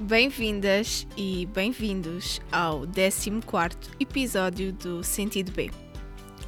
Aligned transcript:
Bem-vindas 0.00 1.08
e 1.16 1.44
bem-vindos 1.46 2.40
ao 2.52 2.86
14 2.86 3.32
episódio 3.98 4.72
do 4.72 5.02
Sentido 5.02 5.50
B. 5.50 5.72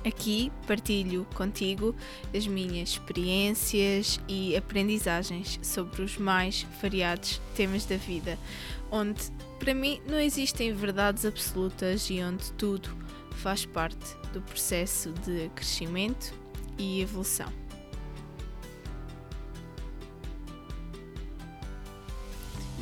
Aqui 0.07 0.53
partilho 0.69 1.27
contigo 1.35 1.93
as 2.33 2.47
minhas 2.47 2.91
experiências 2.91 4.21
e 4.29 4.57
aprendizagens 4.57 5.59
sobre 5.65 6.03
os 6.03 6.17
mais 6.17 6.65
variados 6.81 7.41
temas 7.57 7.85
da 7.85 7.97
vida, 7.97 8.39
onde 8.89 9.21
para 9.59 9.75
mim 9.75 10.01
não 10.07 10.21
existem 10.21 10.73
verdades 10.73 11.25
absolutas 11.25 12.09
e 12.09 12.23
onde 12.23 12.53
tudo 12.53 12.89
faz 13.33 13.67
parte 13.67 14.17
do 14.33 14.41
processo 14.43 15.13
de 15.25 15.49
crescimento 15.57 16.33
e 16.79 17.01
evolução. 17.01 17.60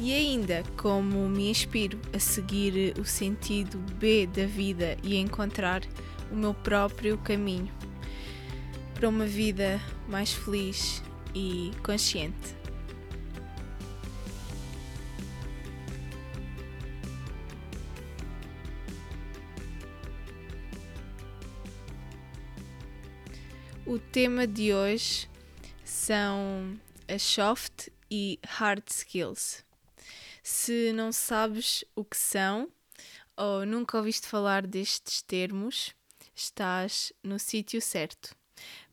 E 0.01 0.13
ainda, 0.13 0.63
como 0.77 1.29
me 1.29 1.51
inspiro 1.51 2.01
a 2.15 2.21
seguir 2.21 2.95
o 3.01 3.05
sentido 3.05 3.79
B 3.97 4.29
da 4.29 4.47
vida 4.47 4.97
e 5.03 5.17
a 5.17 5.21
encontrar 5.21 5.83
o 6.31 6.37
meu 6.37 6.55
próprio 6.55 7.19
caminho 7.19 7.73
para 8.95 9.09
uma 9.09 9.27
vida 9.27 9.81
mais 10.09 10.33
feliz 10.33 11.03
e 11.35 11.73
consciente. 11.83 12.57
O 23.85 23.99
tema 23.99 24.47
de 24.47 24.73
hoje 24.73 25.29
são 25.83 26.79
as 27.09 27.23
soft 27.23 27.89
e 28.11 28.39
hard 28.47 28.83
skills. 28.89 29.68
Se 30.51 30.95
não 30.95 31.13
sabes 31.13 31.85
o 31.95 32.03
que 32.03 32.17
são 32.17 32.73
ou 33.37 33.67
nunca 33.67 33.99
ouviste 33.99 34.27
falar 34.27 34.67
destes 34.67 35.21
termos, 35.21 35.95
estás 36.35 37.13
no 37.23 37.39
sítio 37.39 37.83
certo 37.83 38.35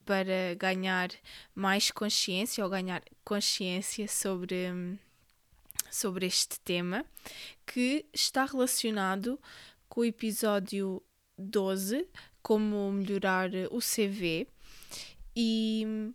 para 0.04 0.54
ganhar 0.60 1.10
mais 1.56 1.92
consciência 1.92 2.62
ou 2.62 2.70
ganhar 2.70 3.02
consciência 3.24 4.06
sobre, 4.06 5.00
sobre 5.90 6.26
este 6.26 6.60
tema 6.60 7.06
que 7.66 8.06
está 8.14 8.44
relacionado 8.44 9.40
com 9.88 10.02
o 10.02 10.06
episódio 10.06 11.02
12, 11.38 12.06
como 12.44 12.92
melhorar 12.92 13.50
o 13.72 13.80
CV. 13.80 14.46
E, 15.34 16.12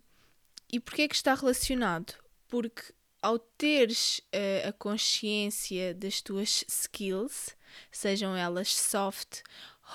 e 0.71 0.79
porquê 0.79 1.01
é 1.01 1.07
que 1.07 1.15
está 1.15 1.33
relacionado? 1.33 2.13
Porque 2.47 2.93
ao 3.21 3.37
teres 3.37 4.19
uh, 4.33 4.69
a 4.69 4.73
consciência 4.73 5.93
das 5.93 6.21
tuas 6.21 6.63
skills, 6.67 7.55
sejam 7.91 8.35
elas 8.35 8.73
soft 8.73 9.41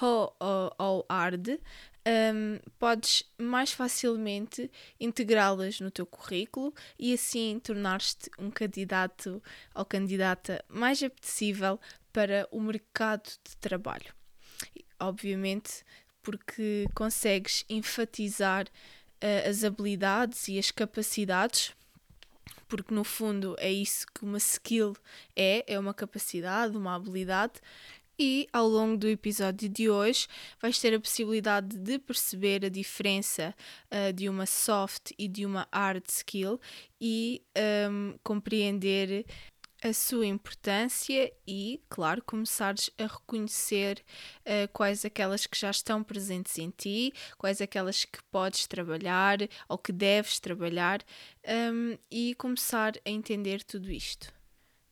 ou, 0.01 0.35
ou, 0.39 0.75
ou 0.79 1.07
hard, 1.11 1.59
um, 2.07 2.61
podes 2.79 3.25
mais 3.37 3.73
facilmente 3.73 4.71
integrá-las 5.01 5.81
no 5.81 5.91
teu 5.91 6.07
currículo 6.07 6.73
e 6.99 7.13
assim 7.13 7.61
tornar-te 7.63 8.31
um 8.39 8.51
candidato 8.51 9.43
ou 9.75 9.85
candidata 9.85 10.65
mais 10.69 11.03
apetecível 11.03 11.81
para 12.13 12.47
o 12.51 12.61
mercado 12.61 13.29
de 13.45 13.57
trabalho. 13.57 14.15
Obviamente, 15.01 15.85
porque 16.23 16.87
consegues 16.95 17.65
enfatizar 17.69 18.67
uh, 18.67 19.49
as 19.49 19.65
habilidades 19.65 20.49
e 20.49 20.59
as 20.59 20.71
capacidades 20.71 21.75
porque 22.69 22.95
no 22.95 23.05
fundo 23.05 23.55
é 23.59 23.70
isso 23.70 24.06
que 24.14 24.25
uma 24.25 24.39
skill 24.39 24.95
é, 25.34 25.64
é 25.67 25.78
uma 25.78 25.95
capacidade, 25.95 26.77
uma 26.77 26.95
habilidade. 26.95 27.55
E 28.19 28.48
ao 28.50 28.67
longo 28.67 28.97
do 28.97 29.06
episódio 29.06 29.69
de 29.69 29.91
hoje 29.91 30.27
vais 30.58 30.78
ter 30.81 30.95
a 30.95 31.00
possibilidade 31.00 31.77
de 31.77 31.98
perceber 31.98 32.64
a 32.64 32.70
diferença 32.70 33.55
uh, 33.91 34.11
de 34.11 34.27
uma 34.27 34.46
soft 34.46 35.13
e 35.18 35.29
de 35.29 35.45
uma 35.45 35.68
hard 35.70 36.02
skill 36.08 36.58
e 36.98 37.42
um, 37.91 38.14
compreender 38.23 39.27
a 39.83 39.92
sua 39.92 40.27
importância 40.27 41.33
e, 41.47 41.81
claro, 41.89 42.23
começares 42.23 42.91
a 42.98 43.07
reconhecer 43.07 44.03
uh, 44.41 44.69
quais 44.73 45.05
aquelas 45.05 45.47
que 45.47 45.59
já 45.59 45.70
estão 45.70 46.03
presentes 46.03 46.59
em 46.59 46.70
ti, 46.70 47.13
quais 47.39 47.61
aquelas 47.61 48.05
que 48.05 48.23
podes 48.31 48.67
trabalhar 48.67 49.39
ou 49.69 49.79
que 49.79 49.92
deves 49.92 50.41
trabalhar 50.41 51.03
um, 51.73 51.97
e 52.11 52.35
começar 52.35 52.95
a 53.05 53.11
entender 53.11 53.63
tudo 53.63 53.91
isto 53.91 54.36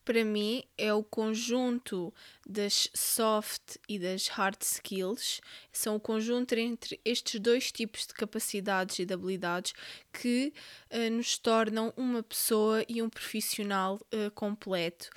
para 0.05 0.23
mim 0.23 0.63
é 0.77 0.93
o 0.93 1.03
conjunto 1.03 2.13
das 2.47 2.87
soft 2.93 3.77
e 3.89 3.97
das 3.97 4.27
hard 4.27 4.61
skills, 4.61 5.41
são 5.71 5.95
o 5.95 5.99
conjunto 5.99 6.53
entre 6.53 7.01
estes 7.03 7.39
dois 7.39 7.71
tipos 7.71 8.05
de 8.05 8.13
capacidades 8.13 8.99
e 8.99 9.05
de 9.05 9.13
habilidades 9.13 9.73
que 10.13 10.53
uh, 10.91 11.11
nos 11.11 11.39
tornam 11.39 11.91
uma 11.97 12.21
pessoa 12.21 12.85
e 12.87 13.01
um 13.01 13.09
profissional 13.09 13.99
uh, 14.13 14.29
completo 14.31 15.09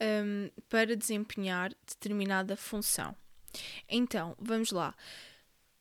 um, 0.00 0.50
para 0.68 0.94
desempenhar 0.94 1.72
determinada 1.86 2.54
função. 2.54 3.16
Então, 3.88 4.36
vamos 4.38 4.70
lá. 4.70 4.94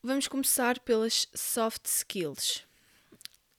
Vamos 0.02 0.28
começar 0.28 0.79
pelas 0.79 1.28
soft 1.34 1.85
skills. 1.85 2.63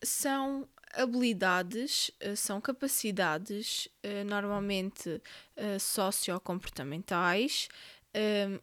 São 0.02 0.68
habilidades 0.96 2.10
uh, 2.22 2.36
são 2.36 2.60
capacidades 2.60 3.88
uh, 4.04 4.24
normalmente 4.26 5.20
uh, 5.56 5.80
sociocomportamentais 5.80 7.68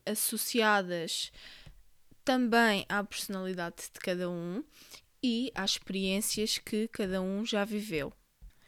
associadas 0.06 1.30
também 2.24 2.86
à 2.88 3.04
personalidade 3.04 3.76
de 3.94 4.00
cada 4.00 4.30
um 4.30 4.64
e 5.22 5.52
às 5.54 5.72
experiências 5.72 6.58
que 6.58 6.88
cada 6.88 7.22
um 7.22 7.46
já 7.46 7.66
viveu. 7.66 8.14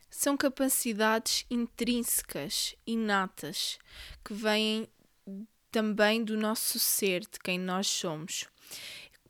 São 0.09 0.35
capacidades 0.35 1.45
intrínsecas, 1.50 2.75
inatas, 2.85 3.80
que 4.25 4.34
vêm 4.34 4.90
também 5.72 6.22
do 6.22 6.35
nosso 6.35 6.78
ser, 6.80 7.22
de 7.22 7.40
quem 7.40 7.57
nós 7.57 7.88
somos 7.88 8.45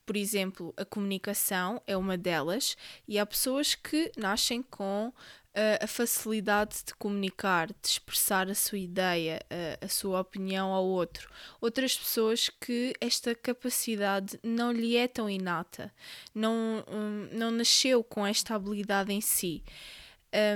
por 0.06 0.18
exemplo, 0.18 0.74
a 0.78 0.86
comunicação 0.86 1.82
é 1.88 1.96
uma 1.96 2.18
delas, 2.18 2.76
e 3.08 3.18
há 3.18 3.26
pessoas 3.26 3.76
que 3.76 4.12
nascem 4.18 4.62
com 4.62 5.08
uh, 5.54 5.84
a 5.84 5.88
facilidade 5.88 6.84
de 6.86 6.94
comunicar, 6.96 7.68
de 7.68 7.88
expressar 7.88 8.50
a 8.50 8.56
sua 8.56 8.78
ideia, 8.78 9.40
uh, 9.46 9.86
a 9.86 9.88
sua 9.88 10.20
opinião 10.20 10.72
ao 10.72 10.86
outro. 10.86 11.30
Outras 11.62 11.98
pessoas 11.98 12.50
que 12.50 12.94
esta 13.00 13.34
capacidade 13.36 14.40
não 14.44 14.72
lhe 14.72 14.98
é 14.98 15.08
tão 15.08 15.30
inata, 15.30 15.94
não, 16.34 16.84
um, 16.88 17.30
não 17.32 17.52
nasceu 17.52 18.04
com 18.04 18.26
esta 18.26 18.56
habilidade 18.56 19.14
em 19.14 19.22
si. 19.22 19.64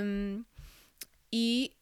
Um, 0.02 0.44
e 1.32 1.72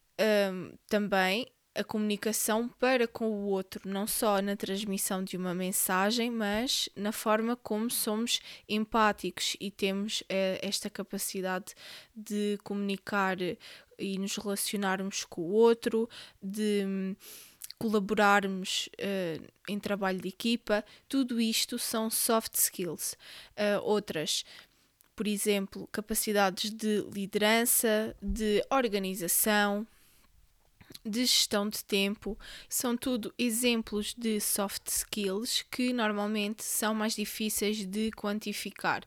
um, 0.51 0.73
também 0.87 1.47
a 1.77 1.83
comunicação 1.83 2.67
para 2.67 3.07
com 3.07 3.29
o 3.29 3.45
outro, 3.45 3.87
não 3.87 4.07
só 4.07 4.41
na 4.41 4.55
transmissão 4.55 5.23
de 5.23 5.37
uma 5.37 5.53
mensagem, 5.53 6.31
mas 6.31 6.89
na 6.95 7.11
forma 7.11 7.55
como 7.55 7.89
somos 7.89 8.41
empáticos 8.67 9.55
e 9.59 9.69
temos 9.69 10.23
eh, 10.27 10.59
esta 10.61 10.89
capacidade 10.89 11.75
de 12.15 12.57
comunicar 12.63 13.37
e 13.99 14.17
nos 14.17 14.35
relacionarmos 14.37 15.25
com 15.25 15.41
o 15.41 15.51
outro, 15.51 16.09
de 16.41 16.83
hum, 16.85 17.15
colaborarmos 17.77 18.89
uh, 18.99 19.47
em 19.67 19.79
trabalho 19.79 20.19
de 20.19 20.29
equipa, 20.29 20.83
tudo 21.07 21.39
isto 21.39 21.77
são 21.77 22.09
soft 22.09 22.55
skills. 22.55 23.13
Uh, 23.53 23.81
outras, 23.83 24.43
por 25.15 25.27
exemplo, 25.27 25.87
capacidades 25.91 26.71
de 26.71 27.05
liderança, 27.13 28.15
de 28.21 28.63
organização, 28.69 29.85
de 31.05 31.25
gestão 31.25 31.69
de 31.69 31.83
tempo, 31.83 32.37
são 32.69 32.97
tudo 32.97 33.33
exemplos 33.37 34.13
de 34.17 34.39
soft 34.39 34.87
skills 34.87 35.65
que 35.71 35.93
normalmente 35.93 36.63
são 36.63 36.93
mais 36.93 37.15
difíceis 37.15 37.85
de 37.85 38.11
quantificar, 38.11 39.03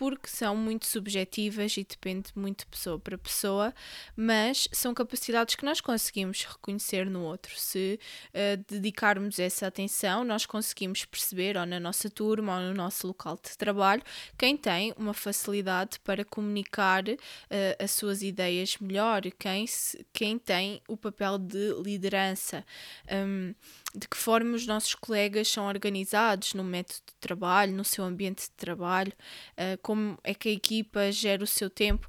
porque 0.00 0.28
são 0.28 0.56
muito 0.56 0.86
subjetivas 0.86 1.76
e 1.76 1.84
depende 1.84 2.30
muito 2.34 2.60
de 2.60 2.66
pessoa 2.68 2.98
para 2.98 3.18
pessoa, 3.18 3.74
mas 4.16 4.66
são 4.72 4.94
capacidades 4.94 5.56
que 5.56 5.62
nós 5.62 5.78
conseguimos 5.78 6.42
reconhecer 6.42 7.04
no 7.04 7.20
outro. 7.20 7.52
Se 7.60 8.00
uh, 8.28 8.64
dedicarmos 8.66 9.38
essa 9.38 9.66
atenção, 9.66 10.24
nós 10.24 10.46
conseguimos 10.46 11.04
perceber, 11.04 11.58
ou 11.58 11.66
na 11.66 11.78
nossa 11.78 12.08
turma, 12.08 12.56
ou 12.56 12.62
no 12.62 12.72
nosso 12.72 13.06
local 13.08 13.38
de 13.44 13.58
trabalho, 13.58 14.02
quem 14.38 14.56
tem 14.56 14.94
uma 14.96 15.12
facilidade 15.12 16.00
para 16.00 16.24
comunicar 16.24 17.04
uh, 17.06 17.16
as 17.78 17.90
suas 17.90 18.22
ideias 18.22 18.78
melhor, 18.78 19.20
quem, 19.38 19.66
se, 19.66 20.02
quem 20.14 20.38
tem 20.38 20.80
o 20.88 20.96
papel 20.96 21.36
de 21.36 21.74
liderança, 21.84 22.64
um, 23.12 23.54
de 23.94 24.08
que 24.08 24.16
forma 24.16 24.56
os 24.56 24.66
nossos 24.66 24.94
colegas 24.94 25.48
são 25.48 25.66
organizados 25.66 26.54
no 26.54 26.64
método 26.64 27.00
de 27.06 27.14
trabalho, 27.20 27.74
no 27.74 27.84
seu 27.84 28.02
ambiente 28.02 28.44
de 28.44 28.52
trabalho, 28.52 29.12
uh, 29.58 29.89
como 29.90 30.16
é 30.22 30.32
que 30.32 30.48
a 30.48 30.52
equipa 30.52 31.10
gera 31.10 31.42
o 31.42 31.48
seu 31.48 31.68
tempo. 31.68 32.08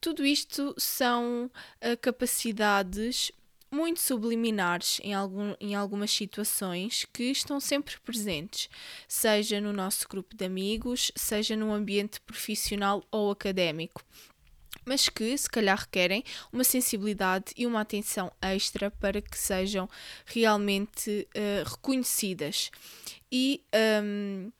Tudo 0.00 0.24
isto 0.24 0.74
são 0.78 1.50
uh, 1.84 1.96
capacidades 2.00 3.30
muito 3.70 4.00
subliminares 4.00 4.98
em, 5.02 5.12
algum, 5.12 5.54
em 5.60 5.74
algumas 5.74 6.10
situações 6.10 7.06
que 7.12 7.24
estão 7.24 7.60
sempre 7.60 8.00
presentes, 8.00 8.70
seja 9.06 9.60
no 9.60 9.70
nosso 9.70 10.08
grupo 10.08 10.34
de 10.34 10.46
amigos, 10.46 11.12
seja 11.14 11.54
no 11.54 11.74
ambiente 11.74 12.18
profissional 12.22 13.04
ou 13.10 13.30
académico 13.30 14.02
mas 14.86 15.10
que 15.10 15.36
se 15.36 15.48
calhar 15.48 15.78
requerem 15.78 16.24
uma 16.50 16.64
sensibilidade 16.64 17.52
e 17.54 17.66
uma 17.66 17.82
atenção 17.82 18.32
extra 18.40 18.90
para 18.90 19.20
que 19.20 19.36
sejam 19.36 19.88
realmente 20.24 21.28
uh, 21.36 21.68
reconhecidas. 21.68 22.70
E 23.30 23.62
um, 24.02 24.50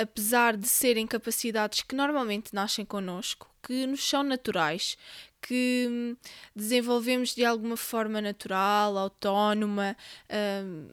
apesar 0.00 0.56
de 0.56 0.66
serem 0.66 1.06
capacidades 1.06 1.82
que 1.82 1.94
normalmente 1.94 2.54
nascem 2.54 2.84
connosco, 2.84 3.50
que 3.62 3.86
nos 3.86 4.02
são 4.08 4.22
naturais, 4.22 4.96
que 5.42 5.86
hum, 5.88 6.16
desenvolvemos 6.54 7.34
de 7.34 7.44
alguma 7.44 7.76
forma 7.76 8.20
natural, 8.20 8.96
autónoma, 8.96 9.96
um, 10.64 10.88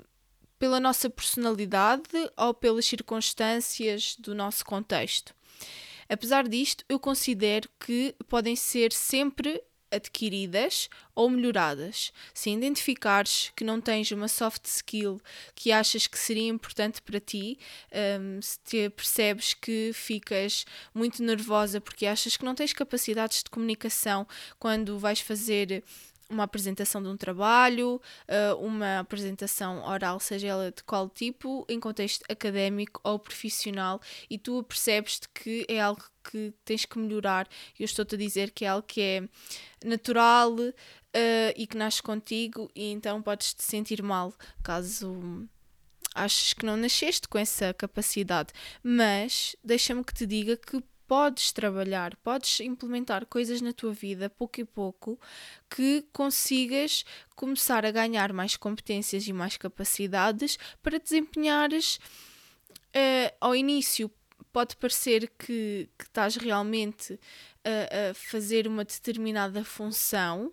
pela 0.59 0.79
nossa 0.79 1.09
personalidade 1.09 2.09
ou 2.35 2.53
pelas 2.53 2.85
circunstâncias 2.85 4.15
do 4.17 4.33
nosso 4.33 4.65
contexto. 4.65 5.33
Apesar 6.09 6.47
disto, 6.47 6.83
eu 6.89 6.99
considero 6.99 7.69
que 7.79 8.15
podem 8.27 8.55
ser 8.55 8.91
sempre 8.91 9.61
adquiridas 9.91 10.89
ou 11.15 11.29
melhoradas. 11.29 12.11
Se 12.33 12.49
identificares 12.49 13.51
que 13.55 13.63
não 13.63 13.79
tens 13.81 14.11
uma 14.11 14.27
soft 14.27 14.65
skill 14.65 15.19
que 15.55 15.71
achas 15.71 16.07
que 16.07 16.17
seria 16.17 16.49
importante 16.49 17.01
para 17.01 17.19
ti, 17.19 17.57
um, 18.19 18.41
se 18.41 18.59
te 18.59 18.89
percebes 18.89 19.53
que 19.53 19.91
ficas 19.93 20.65
muito 20.93 21.23
nervosa 21.23 21.81
porque 21.81 22.05
achas 22.05 22.37
que 22.37 22.45
não 22.45 22.55
tens 22.55 22.73
capacidades 22.73 23.43
de 23.43 23.49
comunicação 23.49 24.27
quando 24.59 24.99
vais 24.99 25.19
fazer 25.19 25.83
uma 26.29 26.43
apresentação 26.43 27.01
de 27.01 27.07
um 27.07 27.17
trabalho, 27.17 28.01
uh, 28.27 28.55
uma 28.57 28.99
apresentação 28.99 29.83
oral, 29.85 30.19
seja 30.19 30.47
ela 30.47 30.71
de 30.71 30.83
qual 30.83 31.09
tipo, 31.09 31.65
em 31.69 31.79
contexto 31.79 32.23
académico 32.29 32.99
ou 33.03 33.17
profissional, 33.17 34.01
e 34.29 34.37
tu 34.37 34.63
percebes 34.63 35.21
que 35.33 35.65
é 35.69 35.81
algo 35.81 36.03
que 36.23 36.53
tens 36.65 36.85
que 36.85 36.99
melhorar. 36.99 37.47
Eu 37.79 37.85
estou-te 37.85 38.15
a 38.15 38.17
dizer 38.17 38.51
que 38.51 38.65
é 38.65 38.67
algo 38.69 38.85
que 38.85 39.01
é 39.01 39.29
natural 39.85 40.53
uh, 40.53 40.73
e 41.55 41.65
que 41.65 41.77
nasce 41.77 42.01
contigo, 42.01 42.69
e 42.75 42.91
então 42.91 43.21
podes 43.21 43.53
te 43.53 43.63
sentir 43.63 44.01
mal 44.01 44.33
caso 44.63 45.47
aches 46.13 46.53
que 46.53 46.65
não 46.65 46.75
nasceste 46.75 47.27
com 47.27 47.37
essa 47.37 47.73
capacidade. 47.73 48.51
Mas 48.83 49.55
deixa-me 49.63 50.03
que 50.03 50.13
te 50.13 50.25
diga 50.25 50.57
que 50.57 50.83
podes 51.07 51.51
trabalhar, 51.51 52.15
podes 52.17 52.59
implementar 52.59 53.25
coisas 53.25 53.61
na 53.61 53.71
tua 53.71 53.93
vida, 53.93 54.29
pouco 54.29 54.61
a 54.61 54.65
pouco, 54.65 55.19
que 55.69 56.05
consigas 56.11 57.05
começar 57.35 57.85
a 57.85 57.91
ganhar 57.91 58.33
mais 58.33 58.57
competências 58.57 59.27
e 59.27 59.33
mais 59.33 59.57
capacidades 59.57 60.57
para 60.83 60.99
desempenhares 60.99 61.99
uh, 62.87 63.35
ao 63.39 63.55
início. 63.55 64.11
Pode 64.51 64.75
parecer 64.75 65.31
que, 65.37 65.89
que 65.97 66.05
estás 66.05 66.35
realmente 66.35 67.19
a, 67.63 68.09
a 68.09 68.13
fazer 68.13 68.67
uma 68.67 68.83
determinada 68.83 69.63
função, 69.63 70.51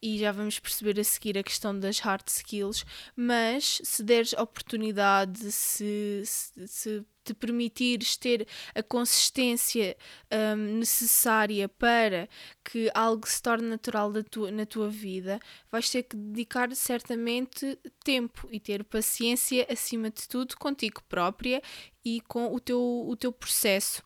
e 0.00 0.18
já 0.18 0.32
vamos 0.32 0.58
perceber 0.58 0.98
a 1.00 1.04
seguir 1.04 1.38
a 1.38 1.42
questão 1.42 1.78
das 1.78 1.98
hard 2.00 2.26
skills, 2.28 2.84
mas 3.14 3.80
se 3.82 4.02
deres 4.02 4.32
oportunidade, 4.34 5.50
se, 5.50 6.22
se, 6.24 6.68
se 6.68 7.04
te 7.26 7.34
permitires 7.34 8.16
ter 8.16 8.46
a 8.74 8.82
consistência 8.82 9.96
um, 10.32 10.78
necessária 10.78 11.68
para 11.68 12.28
que 12.64 12.90
algo 12.94 13.26
se 13.26 13.42
torne 13.42 13.68
natural 13.68 14.12
tua, 14.22 14.50
na 14.52 14.64
tua 14.64 14.88
vida, 14.88 15.40
vais 15.70 15.90
ter 15.90 16.04
que 16.04 16.16
dedicar 16.16 16.74
certamente 16.76 17.78
tempo 18.04 18.48
e 18.52 18.60
ter 18.60 18.84
paciência 18.84 19.66
acima 19.68 20.08
de 20.08 20.28
tudo 20.28 20.56
contigo 20.56 21.02
própria 21.08 21.60
e 22.04 22.20
com 22.20 22.54
o 22.54 22.60
teu, 22.60 22.80
o 22.80 23.16
teu 23.16 23.32
processo. 23.32 24.05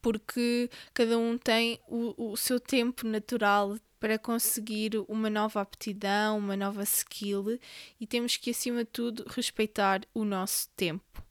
Porque 0.00 0.70
cada 0.92 1.18
um 1.18 1.38
tem 1.38 1.80
o, 1.88 2.32
o 2.32 2.36
seu 2.36 2.58
tempo 2.60 3.06
natural 3.06 3.76
para 3.98 4.18
conseguir 4.18 4.92
uma 5.08 5.30
nova 5.30 5.60
aptidão, 5.60 6.38
uma 6.38 6.56
nova 6.56 6.82
skill 6.82 7.58
e 8.00 8.06
temos 8.06 8.36
que, 8.36 8.50
acima 8.50 8.84
de 8.84 8.90
tudo, 8.90 9.24
respeitar 9.28 10.02
o 10.14 10.24
nosso 10.24 10.68
tempo. 10.76 11.24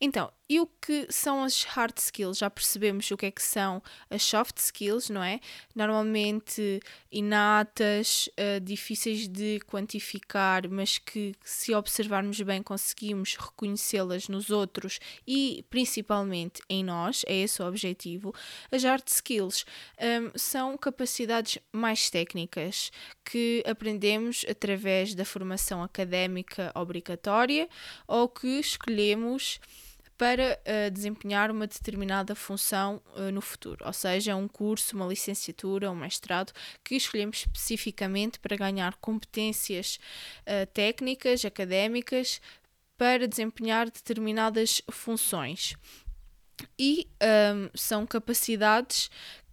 Então, 0.00 0.30
e 0.54 0.60
o 0.60 0.68
que 0.80 1.08
são 1.10 1.42
as 1.42 1.64
hard 1.64 1.98
skills? 1.98 2.38
Já 2.38 2.48
percebemos 2.48 3.10
o 3.10 3.16
que 3.16 3.26
é 3.26 3.30
que 3.32 3.42
são 3.42 3.82
as 4.08 4.22
soft 4.22 4.56
skills, 4.58 5.10
não 5.10 5.20
é? 5.20 5.40
Normalmente 5.74 6.80
inatas, 7.10 8.28
uh, 8.38 8.60
difíceis 8.60 9.26
de 9.26 9.58
quantificar, 9.66 10.68
mas 10.70 10.96
que 10.96 11.34
se 11.42 11.74
observarmos 11.74 12.40
bem 12.40 12.62
conseguimos 12.62 13.34
reconhecê-las 13.34 14.28
nos 14.28 14.48
outros 14.48 15.00
e 15.26 15.64
principalmente 15.68 16.62
em 16.68 16.84
nós, 16.84 17.24
é 17.26 17.34
esse 17.34 17.60
o 17.60 17.66
objetivo. 17.66 18.32
As 18.70 18.84
hard 18.84 19.08
skills 19.08 19.66
um, 19.98 20.38
são 20.38 20.78
capacidades 20.78 21.58
mais 21.72 22.08
técnicas 22.10 22.92
que 23.24 23.60
aprendemos 23.66 24.46
através 24.48 25.16
da 25.16 25.24
formação 25.24 25.82
académica 25.82 26.70
obrigatória 26.76 27.68
ou 28.06 28.28
que 28.28 28.46
escolhemos 28.60 29.58
para 30.16 30.60
uh, 30.60 30.90
desempenhar 30.90 31.50
uma 31.50 31.66
determinada 31.66 32.34
função 32.34 33.02
uh, 33.16 33.32
no 33.32 33.40
futuro, 33.40 33.84
ou 33.84 33.92
seja, 33.92 34.36
um 34.36 34.46
curso, 34.46 34.94
uma 34.94 35.06
licenciatura, 35.06 35.90
um 35.90 35.96
mestrado 35.96 36.52
que 36.84 36.94
escolhemos 36.94 37.38
especificamente 37.38 38.38
para 38.38 38.56
ganhar 38.56 38.94
competências 38.96 39.98
uh, 40.42 40.66
técnicas, 40.72 41.44
académicas, 41.44 42.40
para 42.96 43.26
desempenhar 43.26 43.90
determinadas 43.90 44.80
funções. 44.90 45.74
E 46.78 47.08
um, 47.20 47.68
são 47.74 48.06
capacidades 48.06 49.10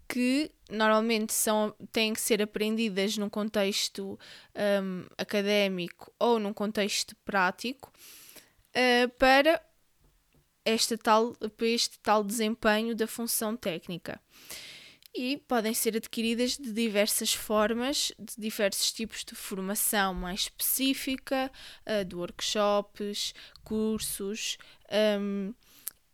que 0.07 0.51
normalmente 0.69 1.33
são, 1.33 1.73
têm 1.91 2.13
que 2.13 2.21
ser 2.21 2.41
aprendidas 2.41 3.17
num 3.17 3.29
contexto 3.29 4.19
um, 4.83 5.05
académico 5.17 6.13
ou 6.19 6.37
num 6.37 6.53
contexto 6.53 7.15
prático 7.25 7.91
uh, 8.75 9.09
para 9.17 9.61
esta 10.65 10.97
tal, 10.97 11.33
para 11.33 11.67
este 11.67 11.99
tal 11.99 12.23
desempenho 12.23 12.95
da 12.95 13.07
função 13.07 13.55
técnica. 13.55 14.19
E 15.13 15.37
podem 15.37 15.73
ser 15.73 15.97
adquiridas 15.97 16.57
de 16.57 16.71
diversas 16.71 17.33
formas, 17.33 18.13
de 18.17 18.35
diversos 18.37 18.93
tipos 18.93 19.25
de 19.25 19.35
formação 19.35 20.13
mais 20.13 20.41
específica, 20.41 21.51
uh, 21.85 22.05
de 22.05 22.15
workshops, 22.15 23.33
cursos, 23.63 24.57
um, 25.19 25.53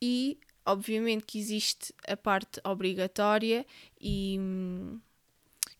e 0.01 0.39
obviamente 0.65 1.25
que 1.25 1.39
existe 1.39 1.93
a 2.07 2.17
parte 2.17 2.59
obrigatória 2.63 3.65
e, 4.01 4.39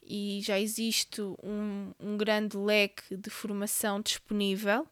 e 0.01 0.39
já 0.44 0.60
existe 0.60 1.22
um, 1.22 1.94
um 2.00 2.18
grande 2.18 2.56
leque 2.56 3.15
de 3.15 3.30
formação 3.30 4.00
disponível, 4.00 4.88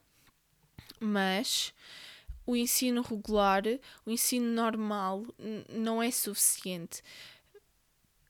mas 1.00 1.72
o 2.46 2.54
ensino 2.54 3.02
regular, 3.02 3.64
o 4.04 4.10
ensino 4.10 4.46
normal, 4.46 5.24
não 5.68 6.02
é 6.02 6.10
suficiente. 6.10 7.02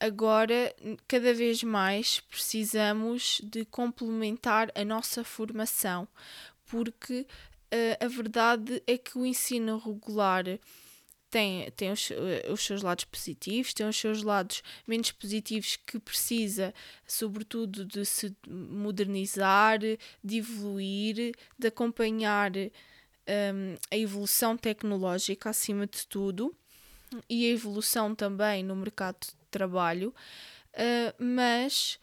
Agora, 0.00 0.74
cada 1.06 1.32
vez 1.32 1.62
mais 1.62 2.20
precisamos 2.20 3.40
de 3.42 3.64
complementar 3.64 4.70
a 4.74 4.84
nossa 4.84 5.24
formação, 5.24 6.06
porque 6.66 7.26
uh, 7.72 8.04
a 8.04 8.08
verdade 8.08 8.82
é 8.86 8.98
que 8.98 9.16
o 9.18 9.24
ensino 9.24 9.78
regular 9.78 10.44
tem, 11.30 11.70
tem 11.72 11.90
os, 11.90 12.10
eh, 12.10 12.46
os, 12.50 12.64
seus 12.64 12.82
lados 12.82 13.04
positivos, 13.04 13.74
tem 13.74 13.86
os 13.86 13.96
seus 13.96 14.22
lados 14.22 14.62
menos 14.86 15.10
positivos 15.12 15.76
que 15.76 15.98
precisa, 15.98 16.72
sobretudo, 17.06 17.84
de 17.84 18.04
se 18.04 18.34
modernizar, 18.48 19.80
de 19.80 20.38
evoluir, 20.38 21.34
de 21.58 21.66
acompanhar 21.66 22.52
um, 23.28 23.76
a 23.90 23.96
evolução 23.96 24.56
tecnológica 24.56 25.50
acima 25.50 25.86
de 25.86 26.06
tudo 26.06 26.54
e 27.28 27.46
a 27.46 27.52
evolução 27.52 28.14
também 28.14 28.62
no 28.62 28.74
mercado 28.76 29.20
de 29.20 29.34
trabalho, 29.50 30.14
uh, 30.74 31.22
mas 31.22 31.98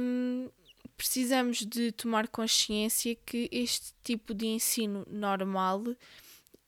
um, 0.00 0.48
precisamos 0.96 1.58
de 1.58 1.92
tomar 1.92 2.28
consciência 2.28 3.14
que 3.14 3.48
este 3.50 3.92
tipo 4.02 4.34
de 4.34 4.46
ensino 4.46 5.04
normal 5.08 5.82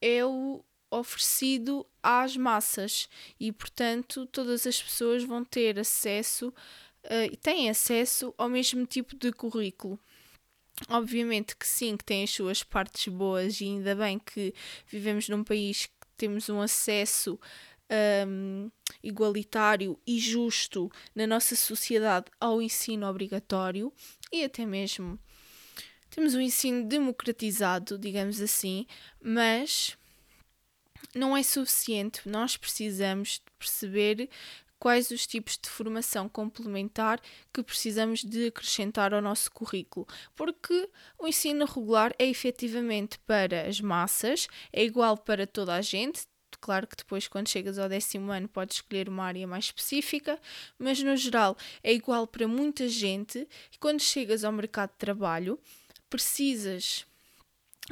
é 0.01 0.25
o 0.25 0.63
oferecido 0.89 1.85
às 2.01 2.37
massas 2.37 3.09
e, 3.39 3.51
portanto, 3.51 4.25
todas 4.27 4.65
as 4.65 4.81
pessoas 4.81 5.23
vão 5.23 5.43
ter 5.43 5.79
acesso 5.79 6.49
uh, 6.49 7.31
e 7.31 7.35
têm 7.35 7.69
acesso 7.69 8.33
ao 8.37 8.49
mesmo 8.49 8.85
tipo 8.85 9.15
de 9.15 9.31
currículo. 9.31 9.99
Obviamente 10.89 11.55
que 11.55 11.65
sim, 11.65 11.95
que 11.95 12.03
tem 12.03 12.23
as 12.23 12.31
suas 12.31 12.61
partes 12.61 13.07
boas 13.07 13.61
e 13.61 13.65
ainda 13.65 13.95
bem 13.95 14.19
que 14.19 14.53
vivemos 14.87 15.29
num 15.29 15.43
país 15.43 15.85
que 15.85 16.07
temos 16.17 16.49
um 16.49 16.61
acesso 16.61 17.39
um, 18.27 18.69
igualitário 19.03 19.97
e 20.05 20.19
justo 20.19 20.91
na 21.13 21.25
nossa 21.25 21.55
sociedade 21.55 22.25
ao 22.39 22.61
ensino 22.61 23.07
obrigatório 23.07 23.91
e 24.31 24.43
até 24.43 24.65
mesmo 24.65 25.19
temos 26.09 26.33
um 26.33 26.39
ensino 26.39 26.85
democratizado, 26.85 27.97
digamos 27.97 28.39
assim, 28.39 28.85
mas 29.21 29.97
não 31.13 31.35
é 31.35 31.43
suficiente. 31.43 32.27
Nós 32.27 32.55
precisamos 32.55 33.41
perceber 33.59 34.29
quais 34.85 35.09
os 35.09 35.25
tipos 35.25 35.57
de 35.57 35.67
formação 35.67 36.29
complementar 36.29 37.19
que 37.51 37.63
precisamos 37.63 38.23
de 38.23 38.49
acrescentar 38.49 39.15
ao 39.15 39.19
nosso 39.19 39.49
currículo, 39.49 40.05
porque 40.35 40.87
o 41.17 41.27
ensino 41.27 41.65
regular 41.65 42.13
é 42.19 42.27
efetivamente 42.27 43.17
para 43.25 43.67
as 43.67 43.81
massas, 43.81 44.47
é 44.71 44.83
igual 44.83 45.17
para 45.17 45.47
toda 45.47 45.73
a 45.73 45.81
gente. 45.81 46.27
Claro 46.61 46.85
que 46.85 46.97
depois, 46.97 47.27
quando 47.27 47.49
chegas 47.49 47.79
ao 47.79 47.89
décimo 47.89 48.31
ano, 48.31 48.47
podes 48.47 48.75
escolher 48.75 49.09
uma 49.09 49.23
área 49.23 49.47
mais 49.47 49.65
específica, 49.65 50.39
mas 50.77 51.01
no 51.01 51.17
geral 51.17 51.57
é 51.81 51.91
igual 51.91 52.27
para 52.27 52.47
muita 52.47 52.87
gente. 52.87 53.39
E 53.73 53.79
quando 53.79 53.99
chegas 53.99 54.43
ao 54.43 54.51
mercado 54.51 54.91
de 54.91 54.97
trabalho, 54.97 55.59
precisas 56.11 57.07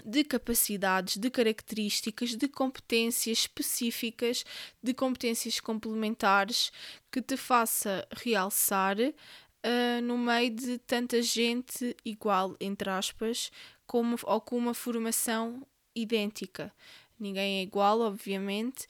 de 0.03 0.23
capacidades, 0.23 1.17
de 1.17 1.29
características, 1.29 2.35
de 2.35 2.47
competências 2.47 3.39
específicas, 3.39 4.43
de 4.81 4.93
competências 4.93 5.59
complementares 5.59 6.71
que 7.11 7.21
te 7.21 7.37
faça 7.37 8.07
realçar 8.11 8.97
uh, 8.99 10.01
no 10.01 10.17
meio 10.17 10.49
de 10.49 10.77
tanta 10.79 11.21
gente 11.21 11.95
igual, 12.03 12.55
entre 12.59 12.89
aspas, 12.89 13.51
como, 13.85 14.17
ou 14.23 14.41
com 14.41 14.57
uma 14.57 14.73
formação 14.73 15.65
idêntica. 15.95 16.73
Ninguém 17.19 17.59
é 17.59 17.61
igual, 17.61 18.01
obviamente, 18.01 18.87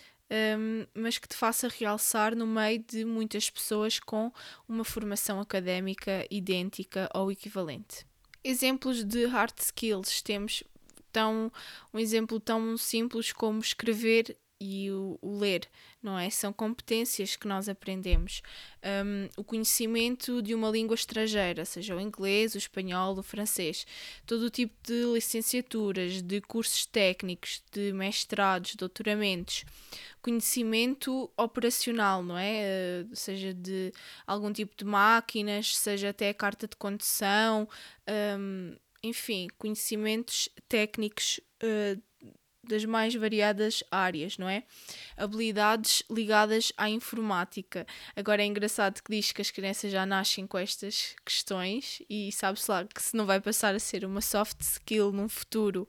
um, 0.58 0.88
mas 0.94 1.18
que 1.18 1.28
te 1.28 1.36
faça 1.36 1.68
realçar 1.68 2.36
no 2.36 2.48
meio 2.48 2.80
de 2.80 3.06
muitas 3.06 3.50
pessoas 3.50 4.00
com 4.00 4.32
uma 4.68 4.84
formação 4.84 5.40
académica 5.40 6.26
idêntica 6.32 7.10
ou 7.14 7.32
equivalente. 7.32 8.06
Exemplos 8.44 9.04
de 9.04 9.26
hard 9.26 9.54
skills 9.60 10.22
temos 10.22 10.64
tão, 11.14 11.52
um 11.94 12.00
exemplo 12.00 12.40
tão 12.40 12.76
simples 12.78 13.32
como 13.32 13.60
escrever 13.60 14.36
e 14.64 14.90
o, 14.92 15.20
o, 15.22 15.38
ler, 15.38 15.68
não 16.02 16.18
é? 16.18 16.30
São 16.30 16.54
competências 16.54 17.36
que 17.36 17.48
nós 17.48 17.68
aprendemos. 17.68 18.42
Um, 19.06 19.28
o 19.36 19.44
conhecimento 19.44 20.42
de 20.42 20.56
uma 20.56 20.70
língua 20.70 20.96
estrangeira, 20.96 21.66
seja 21.66 21.96
o 21.96 22.00
inglês, 22.00 22.56
o 22.56 22.58
espanhol, 22.58 23.18
o 23.18 23.24
francês, 23.24 23.86
todo 24.26 24.44
o 24.44 24.50
tipo 24.50 24.74
de 24.82 25.04
licenciaturas, 25.14 26.22
de 26.22 26.40
cursos 26.40 26.86
técnicos, 26.86 27.62
de 27.72 27.92
mestrados, 27.92 28.76
doutoramentos, 28.76 29.66
conhecimento 30.22 31.30
operacional, 31.36 32.24
não 32.24 32.38
é? 32.38 33.04
Uh, 33.12 33.16
seja 33.16 33.54
de 33.54 33.92
algum 34.26 34.54
tipo 34.54 34.76
de 34.78 34.86
máquinas, 34.86 35.76
seja 35.76 36.10
até 36.10 36.34
carta 36.34 36.68
de 36.68 36.78
condução. 36.78 37.68
Um, 38.40 38.78
enfim, 39.04 39.48
conhecimentos 39.58 40.50
técnicos 40.70 41.40
uh, 41.62 42.02
das 42.64 42.86
mais 42.86 43.14
variadas 43.14 43.84
áreas, 43.92 44.38
não 44.38 44.48
é? 44.48 44.64
Habilidades 45.18 46.02
ligadas 46.10 46.72
à 46.78 46.90
informática. 46.90 47.86
Agora 48.16 48.42
é 48.42 48.46
engraçado 48.46 49.02
que 49.04 49.12
diz 49.14 49.34
que 49.34 49.42
as 49.42 49.52
crianças 49.52 49.92
já 49.92 50.06
nascem 50.06 50.48
com 50.48 50.58
estas 50.58 51.14
questões 51.26 52.02
e 52.10 52.32
sabe-se 52.32 52.72
lá 52.72 52.86
que 52.86 53.02
se 53.02 53.18
não 53.18 53.26
vai 53.26 53.42
passar 53.42 53.76
a 53.76 53.80
ser 53.80 54.06
uma 54.06 54.22
soft 54.22 54.62
skill 54.62 55.12
num 55.12 55.28
futuro 55.28 55.88